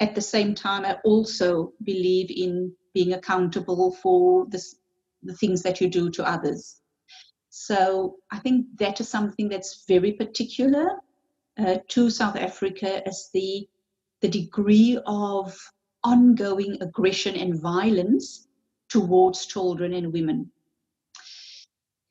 [0.00, 4.76] At the same time, I also believe in being accountable for this,
[5.22, 6.80] the things that you do to others.
[7.50, 11.00] So I think that is something that's very particular
[11.58, 13.66] uh, to South Africa as the,
[14.20, 15.56] the degree of
[16.02, 18.48] ongoing aggression and violence
[18.88, 20.50] towards children and women.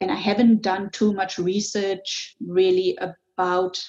[0.01, 3.79] And I haven't done too much research really about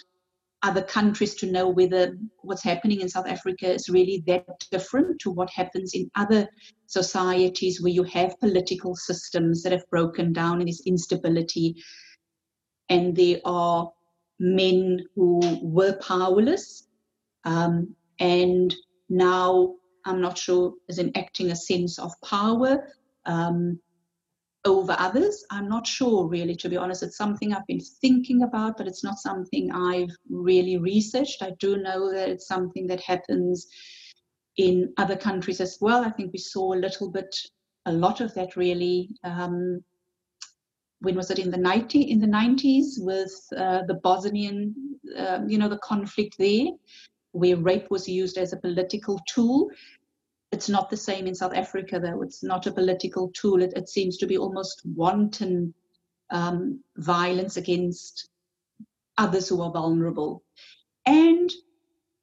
[0.62, 5.30] other countries to know whether what's happening in South Africa is really that different to
[5.30, 6.48] what happens in other
[6.86, 11.76] societies where you have political systems that have broken down and there's instability
[12.88, 13.90] and there are
[14.44, 16.86] men who were powerless
[17.44, 18.74] um, and
[19.08, 19.74] now
[20.04, 22.88] I'm not sure is enacting a sense of power
[23.26, 23.78] um,
[24.64, 25.44] over others.
[25.50, 27.02] I'm not sure, really, to be honest.
[27.02, 31.42] It's something I've been thinking about, but it's not something I've really researched.
[31.42, 33.66] I do know that it's something that happens
[34.56, 36.04] in other countries as well.
[36.04, 37.34] I think we saw a little bit,
[37.86, 39.10] a lot of that really.
[39.24, 39.82] Um,
[41.04, 44.74] when was it in the 90 in the 90s with uh, the Bosnian,
[45.16, 46.66] uh, you know, the conflict there,
[47.32, 49.70] where rape was used as a political tool
[50.54, 52.22] it's not the same in South Africa, though.
[52.22, 53.60] It's not a political tool.
[53.60, 55.74] It, it seems to be almost wanton
[56.30, 58.28] um, violence against
[59.18, 60.44] others who are vulnerable.
[61.06, 61.50] And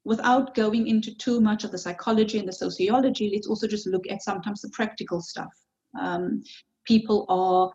[0.06, 4.10] without going into too much of the psychology and the sociology, let's also just look
[4.10, 5.54] at sometimes the practical stuff.
[6.00, 6.42] Um,
[6.86, 7.74] people are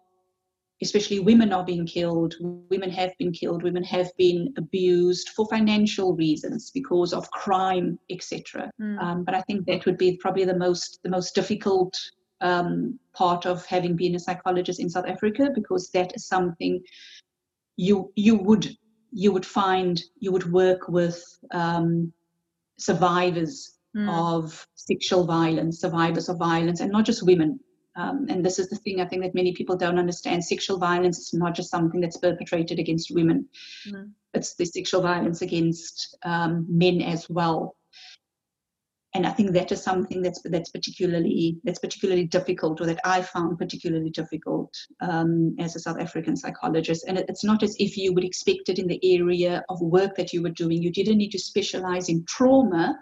[0.83, 6.14] especially women are being killed women have been killed women have been abused for financial
[6.14, 8.99] reasons because of crime etc mm.
[9.01, 11.99] um, but i think that would be probably the most the most difficult
[12.43, 16.83] um, part of having been a psychologist in south africa because that is something
[17.77, 18.68] you you would
[19.12, 21.22] you would find you would work with
[21.53, 22.12] um,
[22.79, 24.09] survivors mm.
[24.11, 27.59] of sexual violence survivors of violence and not just women
[27.97, 30.44] um, and this is the thing I think that many people don't understand.
[30.44, 33.49] Sexual violence is not just something that's perpetrated against women.
[33.88, 34.11] Mm.
[34.34, 37.76] It's the sexual violence against um, men as well.
[39.14, 43.22] And I think that is something that's that's particularly that's particularly difficult, or that I
[43.22, 47.07] found particularly difficult um, as a South African psychologist.
[47.09, 50.34] And it's not as if you would expect it in the area of work that
[50.34, 50.82] you were doing.
[50.82, 52.99] You didn't need to specialize in trauma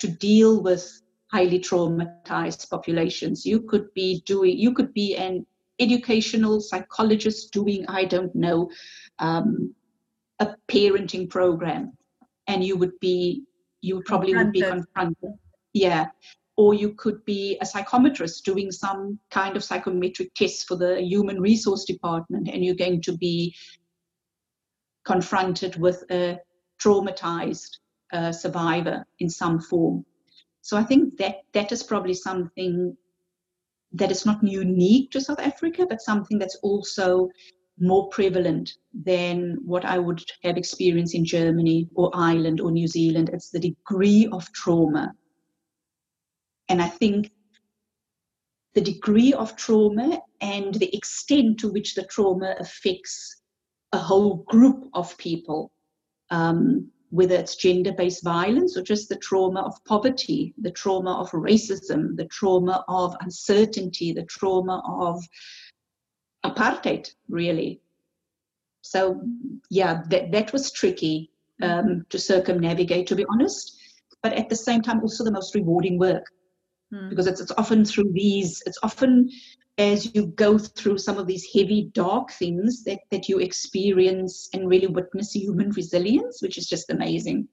[0.00, 1.01] to deal with
[1.32, 3.46] highly traumatized populations.
[3.46, 5.46] You could be doing, you could be an
[5.78, 8.70] educational psychologist doing, I don't know,
[9.18, 9.74] um,
[10.40, 11.96] a parenting program,
[12.46, 13.44] and you would be,
[13.80, 15.30] you probably would be confronted.
[15.72, 16.06] Yeah.
[16.56, 21.40] Or you could be a psychometrist doing some kind of psychometric test for the human
[21.40, 23.54] resource department, and you're going to be
[25.04, 26.38] confronted with a
[26.78, 27.78] traumatized
[28.12, 30.04] uh, survivor in some form.
[30.62, 32.96] So I think that that is probably something
[33.92, 37.28] that is not unique to South Africa, but something that's also
[37.78, 43.30] more prevalent than what I would have experienced in Germany or Ireland or New Zealand.
[43.32, 45.12] It's the degree of trauma.
[46.68, 47.32] And I think
[48.74, 53.42] the degree of trauma and the extent to which the trauma affects
[53.92, 55.72] a whole group of people
[56.30, 61.30] um, whether it's gender based violence or just the trauma of poverty, the trauma of
[61.32, 65.22] racism, the trauma of uncertainty, the trauma of
[66.42, 67.82] apartheid, really.
[68.80, 69.20] So,
[69.68, 73.76] yeah, that, that was tricky um, to circumnavigate, to be honest,
[74.22, 76.24] but at the same time, also the most rewarding work.
[76.94, 77.10] Mm.
[77.10, 79.28] Because it's, it's often through these, it's often
[79.78, 84.68] as you go through some of these heavy, dark things that, that you experience and
[84.68, 87.48] really witness human resilience, which is just amazing.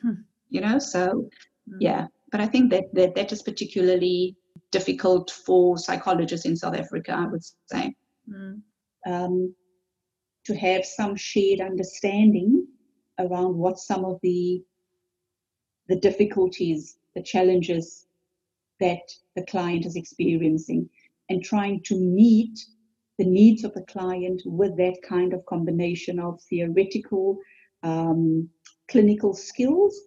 [0.00, 0.22] Hmm.
[0.50, 1.28] You know, so
[1.68, 1.76] hmm.
[1.80, 2.06] yeah.
[2.30, 4.36] But I think that, that that is particularly
[4.70, 7.94] difficult for psychologists in South Africa, I would say.
[8.28, 8.54] Hmm.
[9.06, 9.54] Um,
[10.46, 12.66] to have some shared understanding
[13.18, 14.62] around what some of the
[15.88, 18.06] the difficulties, the challenges
[18.80, 19.02] that
[19.36, 20.88] the client is experiencing
[21.32, 22.58] and trying to meet
[23.18, 27.38] the needs of the client with that kind of combination of theoretical,
[27.82, 28.48] um,
[28.90, 29.98] clinical skills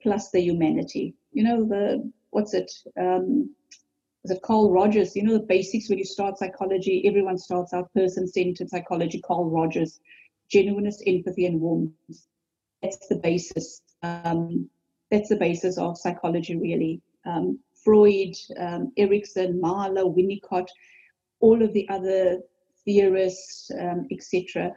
[0.00, 1.14] plus the humanity.
[1.32, 2.70] You know, the what's it?
[2.98, 3.52] Um,
[4.24, 5.16] is it Carl Rogers?
[5.16, 9.50] You know, the basics when you start psychology, everyone starts out person centered psychology, Carl
[9.50, 10.00] Rogers,
[10.48, 11.92] genuineness, empathy, and warmth.
[12.82, 13.82] That's the basis.
[14.02, 14.68] Um,
[15.10, 17.00] that's the basis of psychology, really.
[17.26, 20.68] Um, Freud, um, Erikson, Maslow, Winnicott,
[21.40, 22.40] all of the other
[22.84, 24.72] theorists, um, etc.,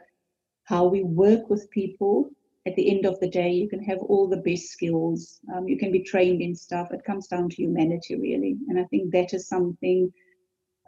[0.64, 2.30] how we work with people.
[2.66, 5.40] At the end of the day, you can have all the best skills.
[5.52, 6.92] Um, you can be trained in stuff.
[6.92, 8.56] It comes down to humanity, really.
[8.68, 10.12] And I think that is something.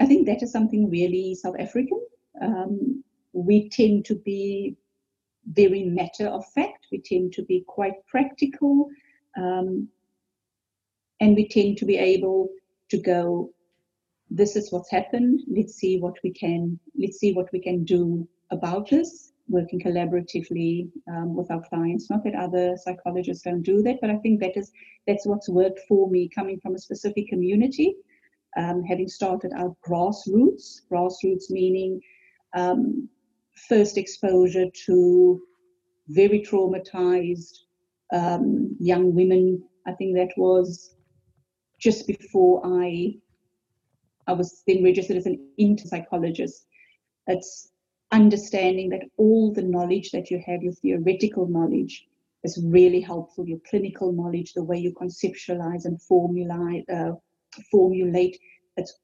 [0.00, 2.00] I think that is something really South African.
[2.40, 3.02] Um,
[3.32, 4.76] we tend to be
[5.46, 6.86] very matter of fact.
[6.92, 8.88] We tend to be quite practical.
[9.36, 9.88] Um,
[11.24, 12.48] and we tend to be able
[12.90, 13.50] to go
[14.30, 18.28] this is what's happened let's see what we can let's see what we can do
[18.50, 22.10] about this working collaboratively um, with our clients.
[22.10, 24.70] Not that other psychologists don't do that, but I think that is
[25.06, 27.94] that's what's worked for me, coming from a specific community,
[28.56, 30.82] um, having started out grassroots.
[30.90, 32.00] Grassroots meaning
[32.54, 33.08] um,
[33.68, 35.42] first exposure to
[36.08, 37.54] very traumatized
[38.12, 39.62] um, young women.
[39.86, 40.94] I think that was
[41.84, 43.14] just before I
[44.26, 46.66] I was then registered as an inter-psychologist.
[47.26, 47.72] It's
[48.10, 52.06] understanding that all the knowledge that you have, your theoretical knowledge,
[52.42, 53.46] is really helpful.
[53.46, 57.12] Your clinical knowledge, the way you conceptualize and formulate, uh,
[57.70, 58.38] formulate,
[58.78, 58.94] it's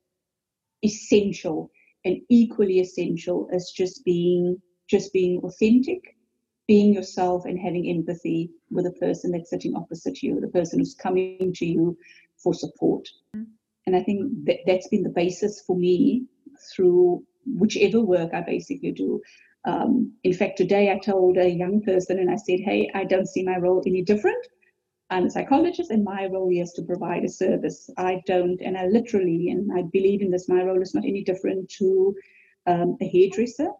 [0.82, 1.70] essential
[2.06, 6.16] and equally essential as just being just being authentic,
[6.66, 10.94] being yourself, and having empathy with the person that's sitting opposite you, the person who's
[10.94, 11.96] coming to you
[12.42, 13.08] for support.
[13.36, 13.50] Mm-hmm.
[13.86, 16.26] And I think that that's been the basis for me
[16.74, 19.20] through whichever work I basically do.
[19.64, 23.28] Um, in fact, today I told a young person and I said, Hey, I don't
[23.28, 24.46] see my role any different.
[25.10, 27.90] I'm a psychologist and my role is to provide a service.
[27.98, 31.24] I don't, and I literally, and I believe in this, my role is not any
[31.24, 32.14] different to
[32.66, 33.70] um, a hairdresser,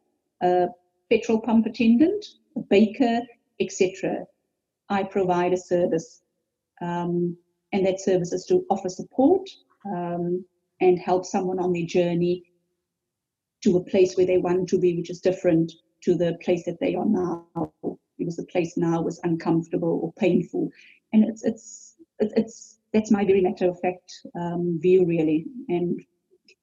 [0.42, 0.66] a
[1.08, 2.24] petrol pump attendant,
[2.56, 3.20] a baker,
[3.61, 4.24] etc.
[4.88, 6.22] I provide a service.
[6.82, 7.36] Um,
[7.73, 9.49] and that service is to offer support
[9.87, 10.45] um,
[10.81, 12.45] and help someone on their journey
[13.62, 16.81] to a place where they want to be, which is different to the place that
[16.81, 17.47] they are now,
[18.18, 20.71] because the place now was uncomfortable or painful.
[21.12, 25.47] And it's it's it's that's my very matter of fact um, view, really.
[25.68, 26.01] And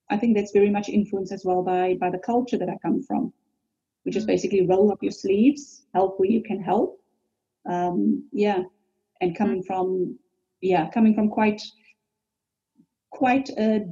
[0.10, 3.04] I think that's very much influenced as well by by the culture that I come
[3.04, 3.32] from,
[4.04, 4.28] which is mm.
[4.28, 7.00] basically roll up your sleeves, help where you can help.
[7.70, 8.64] Um, yeah,
[9.22, 9.68] and coming mm.
[9.68, 10.18] from
[10.62, 11.62] yeah, coming from quite
[13.12, 13.86] quite a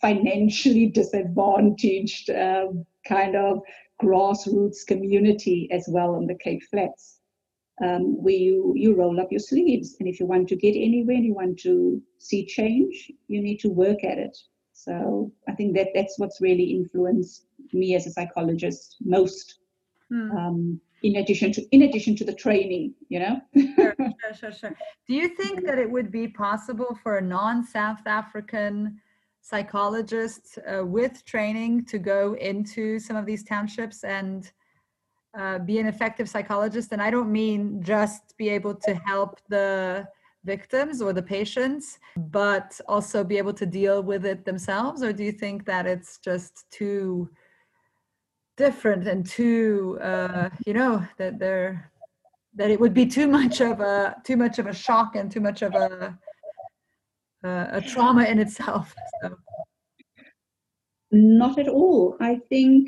[0.00, 3.60] financially disadvantaged um, kind of
[4.02, 7.20] grassroots community as well on the Cape Flats,
[7.84, 9.96] um, where you, you roll up your sleeves.
[10.00, 13.58] And if you want to get anywhere and you want to see change, you need
[13.60, 14.36] to work at it.
[14.72, 19.58] So I think that that's what's really influenced me as a psychologist most.
[20.10, 20.30] Hmm.
[20.30, 23.40] Um, in addition to in addition to the training, you know.
[23.56, 24.76] sure, sure, sure, sure.
[25.08, 29.00] Do you think that it would be possible for a non-South African
[29.42, 34.52] psychologist uh, with training to go into some of these townships and
[35.38, 36.92] uh, be an effective psychologist.
[36.92, 40.06] And I don't mean just be able to help the
[40.44, 45.02] victims or the patients, but also be able to deal with it themselves?
[45.02, 47.30] Or do you think that it's just too
[48.66, 51.90] different and too, uh, you know, that they're
[52.58, 55.40] that it would be too much of a too much of a shock and too
[55.48, 56.18] much of a
[57.48, 58.94] uh, a trauma in itself.
[59.22, 59.28] So.
[61.10, 62.16] Not at all.
[62.20, 62.80] I think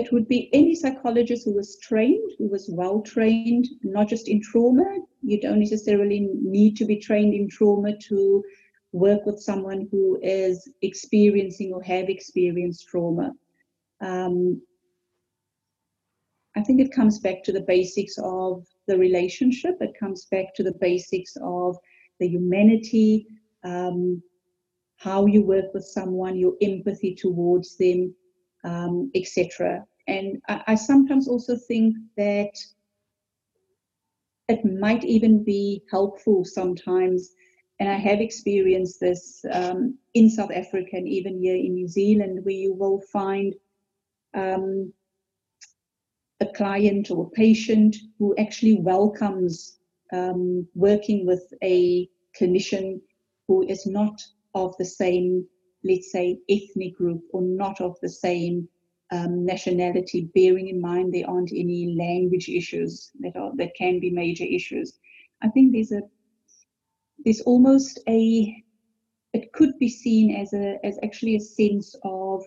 [0.00, 4.40] it would be any psychologist who was trained, who was well trained, not just in
[4.50, 4.88] trauma.
[5.22, 6.20] You don't necessarily
[6.56, 8.44] need to be trained in trauma to
[8.92, 13.32] work with someone who is experiencing or have experienced trauma.
[14.02, 14.60] Um,
[16.56, 19.76] I think it comes back to the basics of the relationship.
[19.80, 21.76] It comes back to the basics of
[22.20, 23.26] the humanity,
[23.64, 24.22] um,
[24.96, 28.14] how you work with someone, your empathy towards them,
[28.64, 29.84] um, etc.
[30.08, 32.52] And I, I sometimes also think that
[34.48, 37.30] it might even be helpful sometimes
[37.82, 42.44] and I have experienced this um, in South Africa and even here in New Zealand,
[42.44, 43.56] where you will find
[44.34, 44.92] um,
[46.40, 49.78] a client or a patient who actually welcomes
[50.12, 52.08] um, working with a
[52.38, 53.00] clinician
[53.48, 54.20] who is not
[54.54, 55.46] of the same,
[55.84, 58.68] let's say, ethnic group or not of the same
[59.12, 64.10] um, nationality, bearing in mind there aren't any language issues that are that can be
[64.10, 64.98] major issues.
[65.42, 66.02] I think there's a
[67.24, 68.64] there's almost a
[69.34, 72.42] it could be seen as a as actually a sense of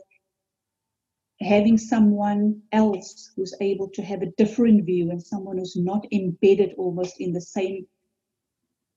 [1.45, 6.73] having someone else who's able to have a different view and someone who's not embedded
[6.77, 7.85] almost in the same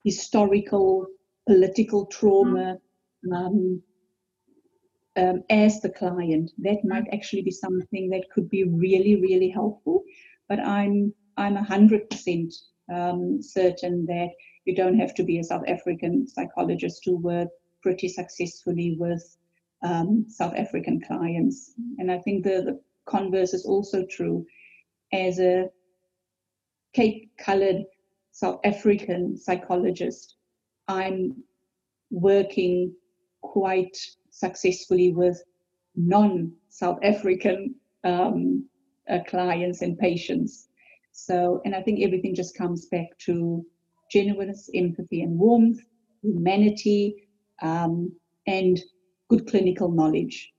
[0.03, 1.07] historical
[1.47, 2.77] political trauma
[3.33, 3.81] um,
[5.17, 6.51] um, as the client.
[6.57, 10.03] That might actually be something that could be really really helpful
[10.49, 12.53] but i'm i'm a hundred percent
[12.93, 14.29] um, certain that
[14.65, 17.47] you don't have to be a south african psychologist to work
[17.81, 19.23] pretty successfully with
[19.83, 21.73] um, South African clients.
[21.97, 24.45] And I think the, the converse is also true.
[25.13, 25.69] As a
[26.93, 27.83] Cape colored
[28.31, 30.35] South African psychologist,
[30.87, 31.43] I'm
[32.11, 32.93] working
[33.41, 33.95] quite
[34.31, 35.41] successfully with
[35.95, 38.67] non South African um,
[39.09, 40.67] uh, clients and patients.
[41.11, 43.65] So, and I think everything just comes back to
[44.11, 45.79] genuineness, empathy, and warmth,
[46.21, 47.27] humanity,
[47.61, 48.11] um,
[48.47, 48.79] and
[49.29, 50.51] good clinical knowledge.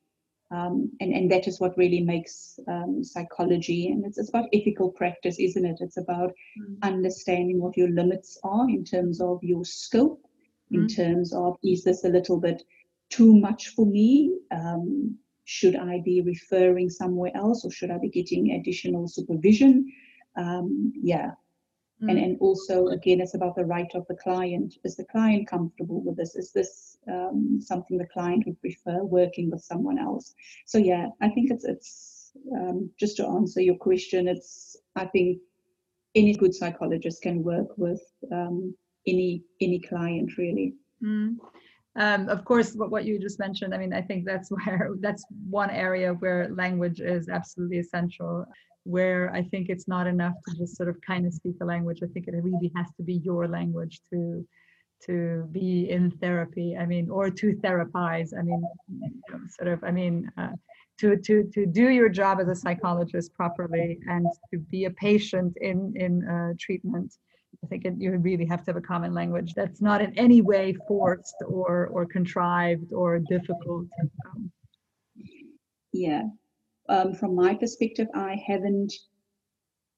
[0.53, 4.91] Um, and, and that is what really makes um, psychology, and it's, it's, about ethical
[4.91, 5.77] practice, isn't it?
[5.81, 6.77] It's about mm.
[6.83, 10.21] understanding what your limits are in terms of your scope,
[10.73, 10.79] mm.
[10.79, 12.65] in terms of is this a little bit
[13.11, 14.39] too much for me?
[14.51, 19.87] Um, should I be referring somewhere else, or should I be getting additional supervision?
[20.37, 21.31] Um, yeah,
[22.03, 22.11] Mm.
[22.11, 24.75] And, and also, again, it's about the right of the client.
[24.85, 26.35] Is the client comfortable with this?
[26.35, 30.35] Is this um, something the client would prefer working with someone else?
[30.67, 35.39] So, yeah, I think it's, it's um, just to answer your question, it's, I think
[36.15, 38.75] any good psychologist can work with um,
[39.07, 40.75] any, any client really.
[41.03, 41.37] Mm.
[41.97, 45.25] Um, of course, what, what you just mentioned, I mean, I think that's where that's
[45.49, 48.47] one area where language is absolutely essential
[48.85, 52.01] where I think it's not enough to just sort of kind of speak a language.
[52.03, 54.47] I think it really has to be your language to
[55.07, 56.77] to be in therapy.
[56.77, 58.31] I mean, or to therapize.
[58.39, 58.63] I mean,
[59.49, 59.83] sort of.
[59.85, 60.53] I mean, uh,
[61.01, 65.57] to to to do your job as a psychologist properly and to be a patient
[65.61, 67.15] in in uh, treatment.
[67.65, 70.41] I think it, you really have to have a common language that's not in any
[70.41, 73.87] way forced or or contrived or difficult.
[74.27, 74.51] Um,
[75.93, 76.23] yeah,
[76.91, 78.93] um, from my perspective, I haven't.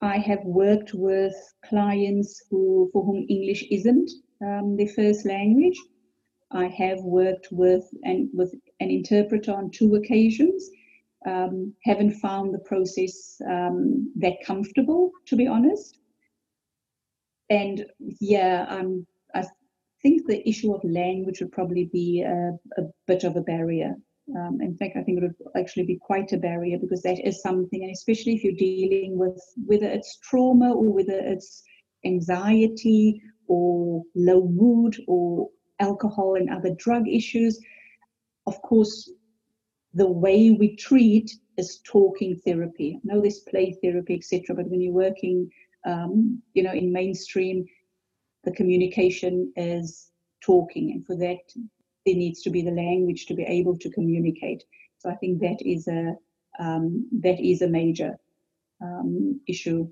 [0.03, 1.34] I have worked with
[1.64, 4.11] clients who, for whom English isn't
[4.45, 5.78] um, their first language.
[6.51, 10.68] I have worked with and with an interpreter on two occasions.
[11.24, 15.99] Um, haven't found the process um, that comfortable, to be honest.
[17.49, 19.45] And yeah, um, I
[20.03, 23.95] think the issue of language would probably be a, a bit of a barrier
[24.37, 27.43] um, in fact, I think it would actually be quite a barrier because that is
[27.43, 31.62] something, and especially if you're dealing with whether it's trauma or whether it's
[32.05, 35.49] anxiety or low mood or
[35.81, 37.59] alcohol and other drug issues,
[38.47, 39.11] of course,
[39.95, 42.97] the way we treat is talking therapy.
[42.97, 45.51] I know there's play therapy, etc., but when you're working,
[45.85, 47.66] um, you know, in mainstream,
[48.45, 50.11] the communication is
[50.41, 51.41] talking, and for that,
[52.05, 54.64] there needs to be the language to be able to communicate.
[54.98, 56.14] So I think that is a
[56.59, 58.18] um, that is a major
[58.82, 59.88] um, issue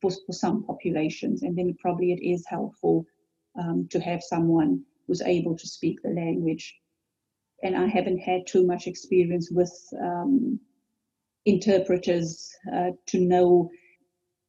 [0.00, 3.04] for, for some populations, and then probably it is helpful
[3.58, 6.74] um, to have someone who's able to speak the language.
[7.62, 10.60] And I haven't had too much experience with um,
[11.46, 13.70] interpreters uh, to know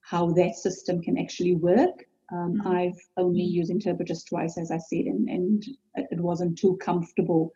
[0.02, 2.06] how that system can actually work.
[2.32, 2.68] Um, mm-hmm.
[2.68, 5.64] I've only used interpreters twice, as I said, and, and
[5.96, 7.52] it wasn't too comfortable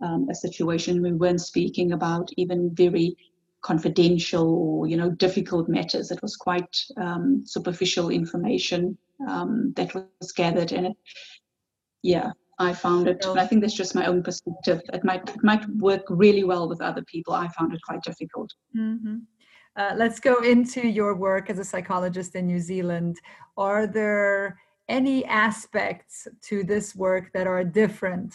[0.00, 1.02] um, a situation.
[1.02, 3.16] We weren't speaking about even very
[3.62, 6.10] confidential or you know difficult matters.
[6.10, 8.96] It was quite um, superficial information
[9.28, 10.96] um, that was gathered, and it,
[12.02, 13.24] yeah, I found it.
[13.26, 14.82] I think that's just my own perspective.
[14.92, 17.34] It might it might work really well with other people.
[17.34, 18.52] I found it quite difficult.
[18.76, 19.16] Mm-hmm.
[19.76, 23.20] Uh, let's go into your work as a psychologist in New Zealand.
[23.56, 24.58] Are there
[24.88, 28.34] any aspects to this work that are different?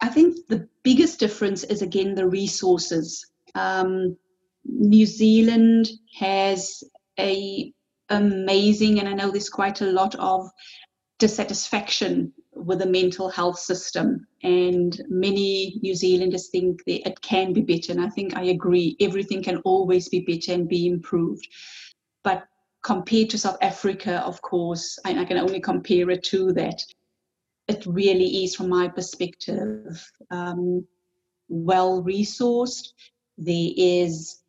[0.00, 3.26] I think the biggest difference is again the resources.
[3.54, 4.16] Um,
[4.64, 5.88] New Zealand
[6.18, 6.84] has
[7.18, 7.72] a
[8.10, 10.48] amazing, and I know there's quite a lot of
[11.18, 14.26] dissatisfaction with a mental health system.
[14.42, 17.92] And many New Zealanders think that it can be better.
[17.92, 21.46] And I think I agree, everything can always be better and be improved.
[22.24, 22.44] But
[22.82, 26.82] compared to South Africa, of course, I, can only compare it to that.
[27.66, 30.86] It really is, from my perspective, um,
[31.48, 32.92] well resourced.
[33.36, 34.40] There is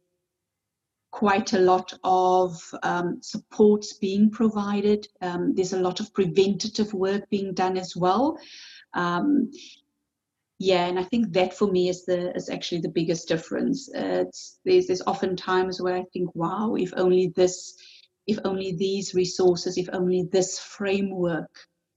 [1.11, 5.07] quite a lot of um, supports being provided.
[5.21, 8.37] Um, there's a lot of preventative work being done as well.
[8.93, 9.51] Um,
[10.59, 13.89] yeah, and I think that for me is the is actually the biggest difference.
[13.93, 14.25] Uh,
[14.65, 17.75] there's there's often times where I think, wow, if only this,
[18.27, 21.49] if only these resources, if only this framework,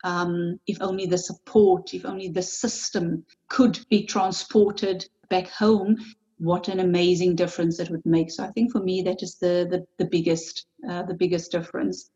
[0.05, 5.97] um, if only the support, if only the system could be transported back home,
[6.43, 8.28] what an amazing difference it would make.
[8.28, 12.11] So I think for me that is the the, the biggest uh, the biggest difference.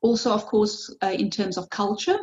[0.00, 2.18] Also, of course, uh, in terms of culture,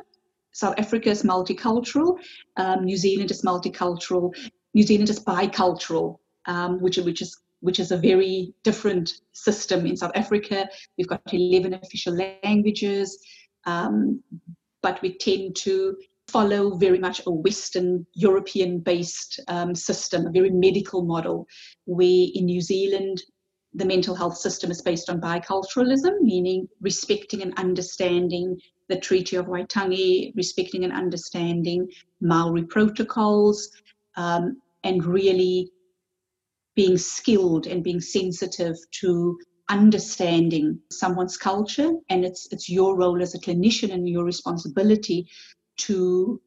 [0.53, 2.17] South Africa is multicultural,
[2.55, 4.33] um, New Zealand is multicultural,
[4.73, 9.97] New Zealand is bicultural, um, which which is which is a very different system in
[9.97, 10.69] South Africa.
[10.97, 13.19] We've got 11 official languages,
[13.65, 14.23] um,
[14.81, 15.97] but we tend to
[16.27, 21.47] follow very much a Western European based um, system, a very medical model,
[21.85, 23.21] where in New Zealand,
[23.73, 28.59] the mental health system is based on biculturalism, meaning respecting and understanding
[28.89, 31.87] the Treaty of Waitangi, respecting and understanding
[32.21, 33.69] Maori protocols,
[34.15, 35.69] um, and really
[36.75, 39.37] being skilled and being sensitive to
[39.69, 45.27] understanding someone's culture and it's it's your role as a clinician and your responsibility
[45.77, 46.41] to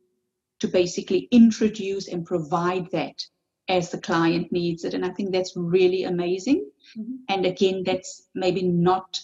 [0.61, 3.15] to basically introduce and provide that
[3.69, 6.69] as the client needs it and i think that's really amazing
[6.99, 7.15] mm-hmm.
[7.29, 9.19] and again that's maybe not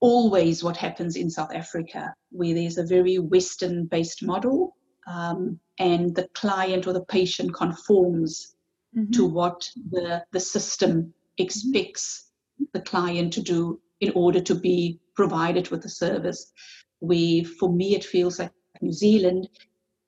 [0.00, 4.76] always what happens in south africa where there's a very western based model
[5.06, 8.56] um, and the client or the patient conforms
[8.96, 9.10] mm-hmm.
[9.12, 12.30] to what the the system expects
[12.72, 16.52] the client to do in order to be provided with the service.
[17.00, 18.52] We, for me, it feels like
[18.82, 19.48] New Zealand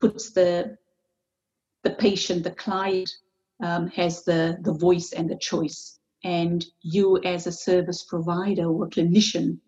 [0.01, 0.77] puts the
[1.85, 3.11] the patient, the client,
[3.63, 8.89] um, has the the voice and the choice, and you as a service provider or
[8.89, 9.59] clinician,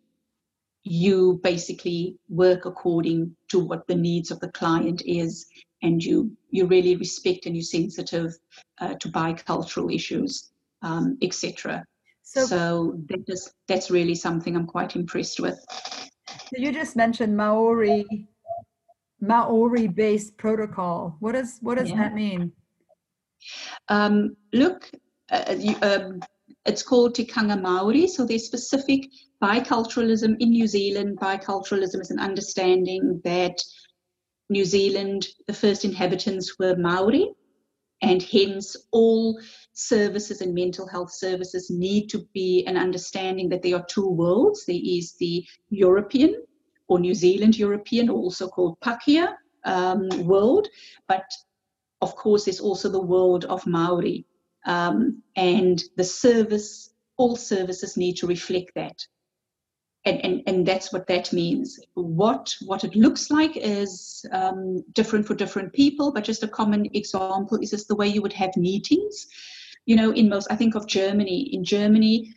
[0.83, 5.47] you basically work according to what the needs of the client is,
[5.83, 8.37] and you you really respect and you're sensitive
[8.81, 10.51] uh, to bicultural issues,
[10.83, 11.85] um, etc.
[12.23, 15.59] So, so that is, that's really something I'm quite impressed with.
[16.29, 18.29] So you just mentioned Maori
[19.21, 21.16] Maori based protocol.
[21.21, 21.97] What does what does yeah.
[21.97, 22.53] that mean?
[23.89, 24.91] Um, look,
[25.31, 26.21] uh, you, um,
[26.66, 28.07] it's called Tikanga Maori.
[28.07, 29.09] So there's specific
[29.43, 31.18] biculturalism in New Zealand.
[31.18, 33.62] Biculturalism is an understanding that
[34.51, 37.31] New Zealand, the first inhabitants were Maori,
[38.03, 39.41] and hence all
[39.73, 44.64] services and mental health services need to be an understanding that there are two worlds.
[44.66, 46.35] There is the European
[46.91, 49.34] or New Zealand European, also called Pakeha
[49.64, 50.68] um, world,
[51.09, 51.24] but
[52.03, 54.26] of course there's also the world of Maori.
[54.66, 59.07] Um, and the service, all services need to reflect that.
[60.05, 61.78] And, and, and that's what that means.
[61.95, 66.88] What what it looks like is um, different for different people, but just a common
[66.95, 69.26] example is just the way you would have meetings
[69.86, 71.53] you know, in most, I think of Germany.
[71.53, 72.34] In Germany,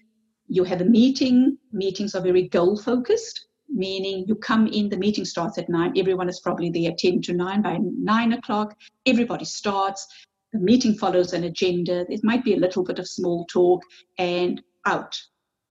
[0.48, 1.58] you have a meeting.
[1.72, 5.94] Meetings are very goal focused, meaning you come in, the meeting starts at nine.
[5.98, 7.62] Everyone is probably there 10 to nine.
[7.62, 10.08] By nine o'clock, everybody starts.
[10.52, 12.06] The meeting follows an agenda.
[12.08, 13.82] There might be a little bit of small talk
[14.18, 15.20] and out.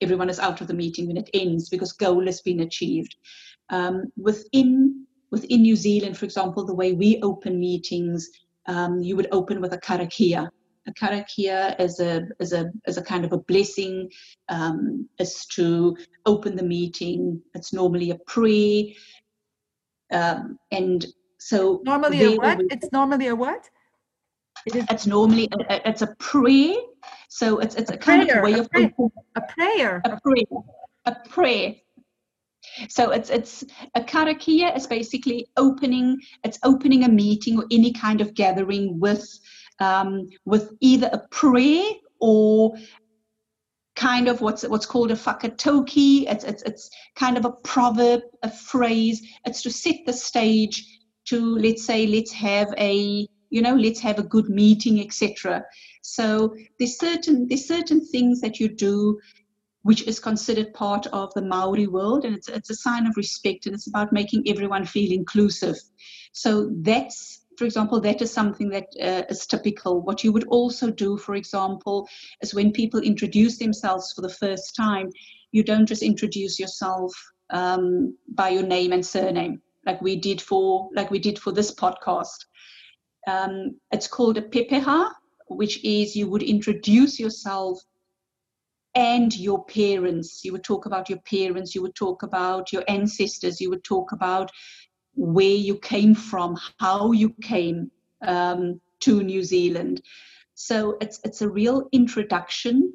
[0.01, 3.15] Everyone is out of the meeting when it ends because goal has been achieved.
[3.71, 8.29] Um, within within New Zealand, for example, the way we open meetings,
[8.67, 10.51] um, you would open with a karakia,
[10.91, 14.11] karakia as a as a as a kind of a blessing,
[14.49, 17.41] um, is to open the meeting.
[17.55, 18.85] It's normally a prayer,
[20.13, 21.07] um, and
[21.39, 22.61] so normally a what?
[22.71, 23.69] it's normally a what?
[24.67, 24.87] It is.
[24.91, 26.75] It's normally a, it's a prayer.
[27.29, 28.93] So it's it's a, a kind prayer, of way a of prayer,
[29.37, 30.63] a prayer, a prayer,
[31.07, 31.75] a prayer.
[32.89, 33.65] So it's it's
[33.95, 36.21] a karakia is basically opening.
[36.45, 39.27] It's opening a meeting or any kind of gathering with
[39.83, 41.85] um, with either a prayer
[42.21, 42.75] or
[43.95, 46.25] kind of what's what's called a whakatauki.
[46.29, 49.23] It's, it's it's kind of a proverb, a phrase.
[49.45, 50.87] It's to set the stage
[51.27, 55.65] to let's say let's have a you know let's have a good meeting, etc.
[56.03, 59.19] So there's certain there's certain things that you do
[59.85, 63.67] which is considered part of the Maori world, and it's it's a sign of respect,
[63.67, 65.77] and it's about making everyone feel inclusive.
[66.33, 70.03] So that's for example, that is something that uh, is typical.
[70.03, 72.09] What you would also do, for example,
[72.41, 75.11] is when people introduce themselves for the first time,
[75.53, 77.15] you don't just introduce yourself
[77.51, 81.73] um, by your name and surname, like we did for like we did for this
[81.73, 82.47] podcast.
[83.29, 85.13] Um, it's called a pepeha,
[85.47, 87.79] which is you would introduce yourself
[88.97, 90.41] and your parents.
[90.43, 94.11] You would talk about your parents, you would talk about your ancestors, you would talk
[94.11, 94.51] about
[95.15, 97.91] where you came from, how you came
[98.27, 100.03] um, to New Zealand.
[100.55, 102.95] So it's it's a real introduction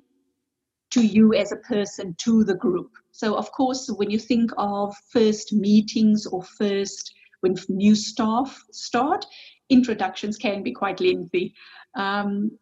[0.91, 2.91] to you as a person to the group.
[3.11, 9.25] So of course, when you think of first meetings or first when new staff start,
[9.69, 11.53] introductions can be quite lengthy.
[11.95, 12.57] Um,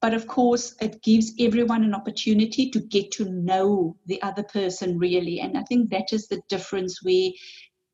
[0.00, 4.98] but of course, it gives everyone an opportunity to get to know the other person
[4.98, 5.40] really.
[5.40, 7.30] And I think that is the difference where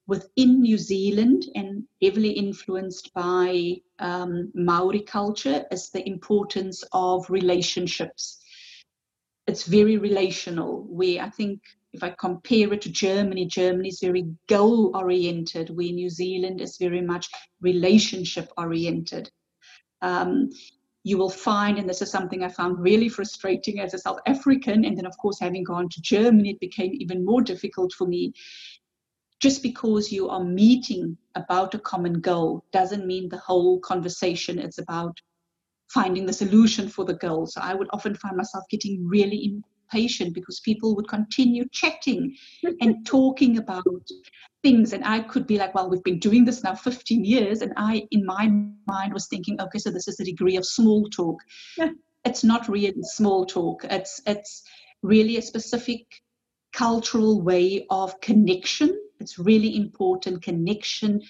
[0.06, 8.38] within New Zealand and heavily influenced by um, Maori culture is the importance of relationships.
[9.46, 11.60] It's very relational, where I think
[11.92, 16.76] if I compare it to Germany, Germany is very goal oriented, where New Zealand is
[16.76, 17.28] very much
[17.60, 19.30] relationship oriented.
[20.02, 20.50] Um,
[21.04, 24.84] you will find, and this is something I found really frustrating as a South African,
[24.84, 28.32] and then of course having gone to Germany, it became even more difficult for me.
[29.40, 34.78] Just because you are meeting about a common goal doesn't mean the whole conversation is
[34.78, 35.16] about
[35.88, 37.46] finding the solution for the goal.
[37.46, 39.62] So I would often find myself getting really
[39.92, 42.36] impatient because people would continue chatting
[42.80, 43.84] and talking about
[44.62, 44.92] things.
[44.92, 47.62] And I could be like, well, we've been doing this now 15 years.
[47.62, 48.48] And I, in my
[48.86, 51.40] mind, was thinking, okay, so this is a degree of small talk.
[51.76, 51.90] Yeah.
[52.24, 53.84] It's not really small talk.
[53.84, 54.62] It's it's
[55.02, 56.06] really a specific
[56.72, 58.98] cultural way of connection.
[59.20, 61.22] It's really important connection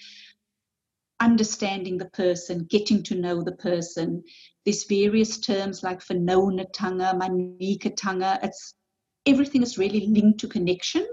[1.19, 4.23] understanding the person, getting to know the person.
[4.63, 8.39] There's various terms like Whanaungatanga, Manaakitanga.
[8.43, 8.75] It's
[9.25, 11.07] everything is really linked to connection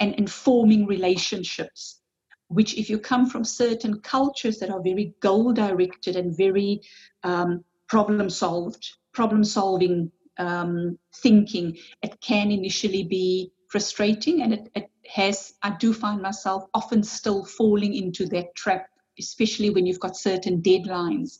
[0.00, 2.00] and informing relationships.
[2.48, 6.82] Which, if you come from certain cultures that are very goal directed and very
[7.22, 14.90] um, problem solved, problem solving um, thinking, it can initially be frustrating and it, it
[15.12, 18.88] has, I do find myself often still falling into that trap,
[19.18, 21.38] especially when you've got certain deadlines,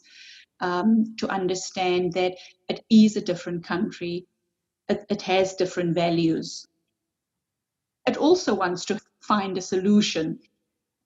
[0.61, 2.35] um, to understand that
[2.69, 4.27] it is a different country,
[4.89, 6.67] it, it has different values.
[8.07, 10.39] It also wants to find a solution,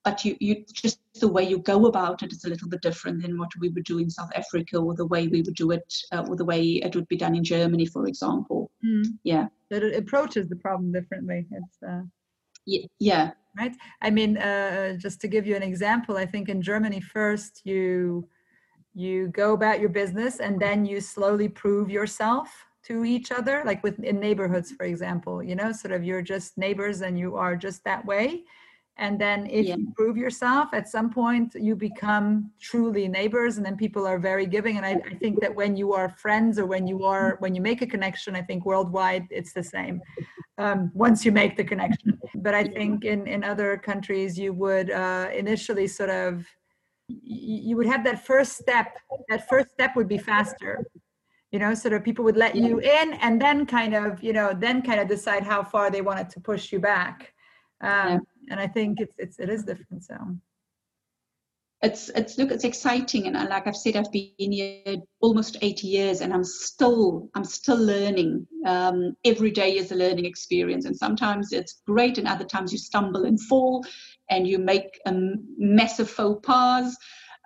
[0.05, 3.23] but you, you just the way you go about it is a little bit different
[3.23, 5.95] than what we would do in South Africa or the way we would do it
[6.13, 8.71] uh, or the way it would be done in Germany, for example.
[8.85, 9.19] Mm.
[9.25, 9.49] Yeah.
[9.71, 11.47] That it approaches the problem differently.
[11.51, 12.03] It's uh
[12.99, 13.31] yeah.
[13.59, 13.75] Right?
[14.03, 18.29] I mean uh, just to give you an example i think in germany first you
[18.95, 22.49] you go about your business and then you slowly prove yourself
[22.85, 26.57] to each other like with in neighborhoods for example you know sort of you're just
[26.57, 28.45] neighbors and you are just that way
[28.99, 29.77] and then if yeah.
[29.77, 34.47] you prove yourself at some point you become truly neighbors and then people are very
[34.47, 34.77] giving.
[34.77, 37.63] And I, I, think that when you are friends or when you are when you
[37.63, 40.01] make a connection i think worldwide it's the same
[40.59, 42.19] um, once you make the connection.
[42.35, 46.45] But i think in in other countries you would uh, initially sort of
[47.09, 50.85] you would have that first step that first step would be faster.
[51.53, 54.53] You know sort of people would let you in and then kind of you know
[54.55, 57.33] then kind of decide how far they wanted to push you back.
[57.81, 60.05] Um, and I think it's it's it is different.
[60.05, 60.17] So
[61.83, 66.21] it's it's look it's exciting and like I've said I've been here almost eight years
[66.23, 68.47] and I'm still I'm still learning.
[68.67, 72.79] Um, every day is a learning experience and sometimes it's great and other times you
[72.79, 73.85] stumble and fall
[74.29, 75.15] and you make a
[75.57, 76.97] massive faux pas.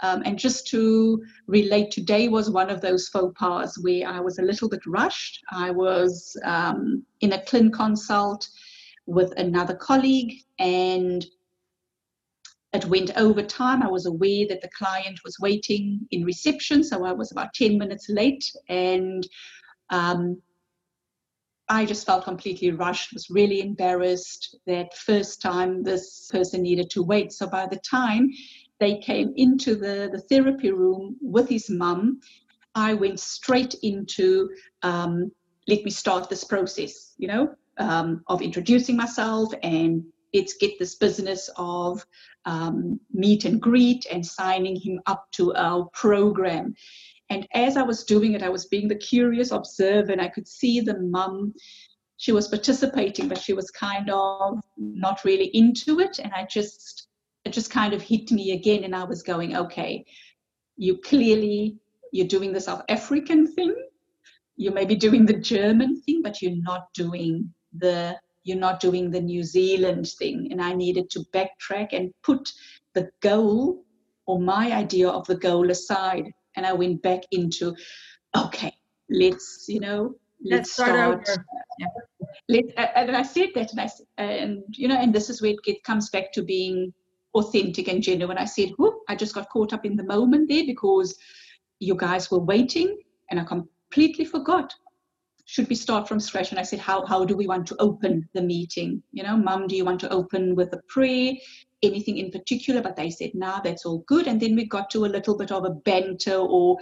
[0.02, 4.38] Um, and just to relate, today was one of those faux pas where I was
[4.38, 5.38] a little bit rushed.
[5.52, 8.48] I was um, in a clin consult
[9.06, 11.26] with another colleague and
[12.72, 13.82] it went over time.
[13.82, 17.76] I was aware that the client was waiting in reception, so I was about 10
[17.76, 19.26] minutes late and
[19.90, 20.40] um,
[21.68, 27.02] I just felt completely rushed, was really embarrassed that first time this person needed to
[27.02, 27.32] wait.
[27.32, 28.30] So by the time
[28.80, 32.20] they came into the, the therapy room with his mum,
[32.74, 34.50] I went straight into
[34.82, 35.30] um,
[35.68, 40.94] let me start this process, you know, um, of introducing myself and let's get this
[40.94, 42.04] business of
[42.44, 46.74] um, meet and greet and signing him up to our program.
[47.30, 50.48] And as I was doing it, I was being the curious observer, and I could
[50.48, 51.54] see the mum.
[52.18, 56.18] She was participating, but she was kind of not really into it.
[56.18, 57.08] And I just,
[57.44, 58.84] it just kind of hit me again.
[58.84, 60.04] And I was going, okay,
[60.76, 61.76] you clearly,
[62.12, 63.74] you're doing the South African thing.
[64.56, 69.10] You may be doing the German thing, but you're not doing the you're not doing
[69.10, 70.48] the New Zealand thing.
[70.50, 72.52] And I needed to backtrack and put
[72.94, 73.84] the goal
[74.26, 76.24] or my idea of the goal aside.
[76.56, 77.74] And I went back into,
[78.36, 78.74] okay,
[79.08, 80.14] let's, you know,
[80.44, 81.26] let's, let's start.
[81.26, 81.46] start.
[82.48, 85.54] Let, uh, and I said that, and I and you know, and this is where
[85.64, 86.92] it comes back to being
[87.34, 88.38] authentic and genuine.
[88.38, 91.16] I said, whoop, I just got caught up in the moment there because
[91.78, 92.98] you guys were waiting,
[93.30, 94.74] and I completely forgot
[95.44, 96.50] should we start from scratch?
[96.50, 99.02] And I said, how, how do we want to open the meeting?
[99.12, 101.32] You know, mum, do you want to open with a prayer?
[101.82, 102.80] Anything in particular?
[102.80, 104.28] But they said, nah, that's all good.
[104.28, 106.78] And then we got to a little bit of a banter, or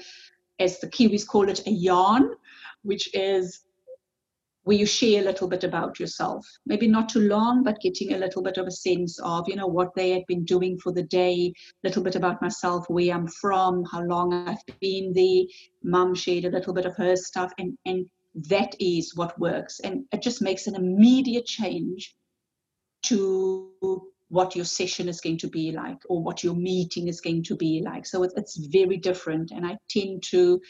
[0.58, 2.34] as the Kiwis call it, a yarn,
[2.82, 3.60] which is
[4.64, 6.46] where you share a little bit about yourself.
[6.66, 9.66] Maybe not too long, but getting a little bit of a sense of, you know,
[9.66, 11.52] what they had been doing for the day,
[11.82, 15.44] a little bit about myself, where I'm from, how long I've been there.
[15.82, 19.80] Mum shared a little bit of her stuff and, and that is what works.
[19.80, 22.14] And it just makes an immediate change
[23.04, 23.70] to
[24.28, 27.56] what your session is going to be like or what your meeting is going to
[27.56, 28.06] be like.
[28.06, 29.50] So it's, very different.
[29.50, 30.60] And I tend to,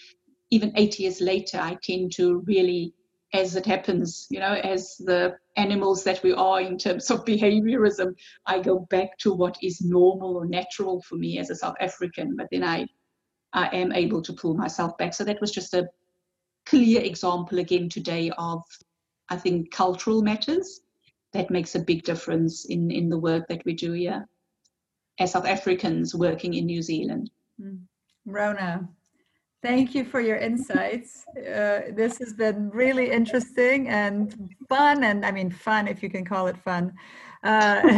[0.50, 2.94] even eight years later, I tend to really,
[3.34, 8.14] as it happens, you know, as the animals that we are in terms of behaviorism,
[8.46, 12.36] I go back to what is normal or natural for me as a South African.
[12.36, 12.86] But then I,
[13.52, 15.12] I am able to pull myself back.
[15.12, 15.86] So that was just a
[16.70, 18.62] clear example again today of,
[19.28, 20.82] I think, cultural matters
[21.32, 24.24] that makes a big difference in, in the work that we do here
[25.18, 27.28] as South Africans working in New Zealand.
[27.60, 27.80] Mm.
[28.24, 28.88] Rona,
[29.62, 31.24] thank you for your insights.
[31.36, 36.24] Uh, this has been really interesting and fun, and I mean fun if you can
[36.24, 36.92] call it fun.
[37.42, 37.80] Uh,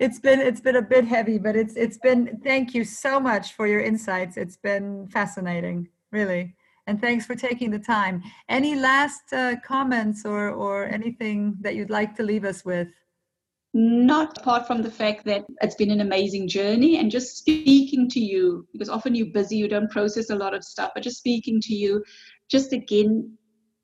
[0.00, 2.40] it's been it's been a bit heavy, but it's it's been.
[2.42, 4.36] Thank you so much for your insights.
[4.36, 6.54] It's been fascinating, really
[6.90, 8.20] and thanks for taking the time.
[8.48, 12.88] Any last uh, comments or, or anything that you'd like to leave us with?
[13.72, 18.18] Not apart from the fact that it's been an amazing journey and just speaking to
[18.18, 21.60] you, because often you're busy, you don't process a lot of stuff, but just speaking
[21.60, 22.02] to you,
[22.50, 23.38] just again,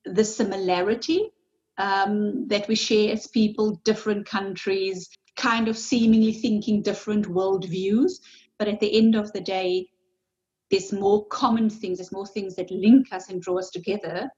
[0.05, 1.31] the similarity
[1.79, 8.15] um, that we share as people, different countries, kind of seemingly thinking different worldviews.
[8.59, 9.87] But at the end of the day,
[10.71, 14.29] there's more common things, there's more things that link us and draw us together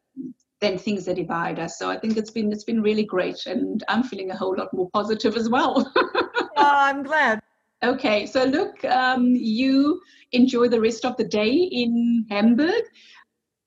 [0.61, 1.79] than things that divide us.
[1.79, 4.73] So I think it's been it's been really great, and I'm feeling a whole lot
[4.73, 5.91] more positive as well.
[5.97, 7.41] oh, I'm glad.
[7.85, 10.01] Okay, so look, um, you
[10.33, 12.83] enjoy the rest of the day in Hamburg.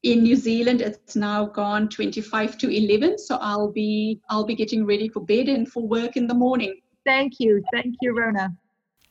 [0.03, 4.86] In New Zealand, it's now gone 25 to 11, so I'll be I'll be getting
[4.86, 6.80] ready for bed and for work in the morning.
[7.05, 8.49] Thank you, thank you, Rona,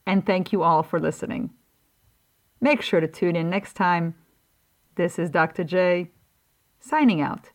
[0.07, 1.51] and thank you all for listening.
[2.61, 4.15] Make sure to tune in next time.
[4.97, 5.65] This is Dr.
[5.65, 6.11] J,
[6.79, 7.51] signing out.